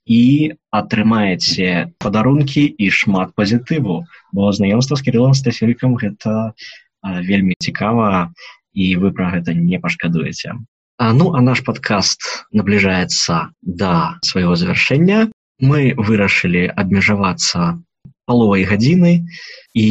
і 0.05 0.53
атрымаеце 0.69 1.91
падарункі 1.97 2.63
і 2.65 2.89
шмат 2.93 3.33
пазітыву 3.35 4.05
бо 4.31 4.51
знаёмства 4.53 4.97
з 4.97 5.05
кірылам 5.05 5.33
стафелькам 5.33 5.97
гэта 5.97 6.53
вельмі 7.01 7.57
цікава 7.59 8.31
і 8.73 8.85
вы 9.01 9.11
пра 9.15 9.31
гэта 9.33 9.55
не 9.55 9.79
пашкадуеце. 9.79 10.53
А 10.97 11.13
ну 11.13 11.33
а 11.35 11.41
наш 11.41 11.63
подкаст 11.65 12.47
набліжаецца 12.51 13.51
да 13.61 14.19
свайго 14.23 14.55
завяршэння. 14.55 15.31
Мы 15.59 15.95
вырашылі 15.95 16.67
абмежавацца 16.71 17.79
паловай 18.25 18.63
гадзіны 18.63 19.27
і 19.73 19.87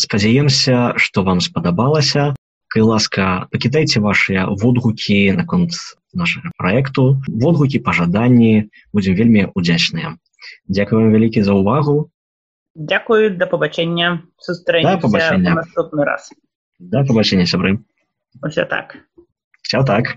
спадзяемся 0.00 0.96
што 0.96 1.22
вам 1.22 1.40
спадабалася. 1.40 2.34
Калі 2.72 2.84
ласка 2.96 3.48
пакідайце 3.52 4.00
вашыя 4.00 4.48
водгукі 4.48 5.36
наконт 5.36 5.76
нашага 6.12 6.52
проекту. 6.56 7.22
Водгукі 7.28 7.78
пажаданні 7.78 8.70
будзем 8.92 9.14
вельмі 9.14 9.48
удзячныя. 9.54 10.16
Дзякуем 10.68 11.12
вялікі 11.12 11.42
за 11.42 11.56
ўвагу. 11.56 12.10
Дзякую 12.76 13.36
да 13.36 13.46
пабачэння. 13.46 14.24
Сустрэння 14.40 14.98
наступны 15.54 16.04
раз. 16.04 16.32
Да 16.78 17.04
пабачэння 17.04 17.46
сябры. 17.46 17.80
Ўсё 18.40 18.64
так. 18.64 18.98
Все 19.62 19.84
так 19.84 20.16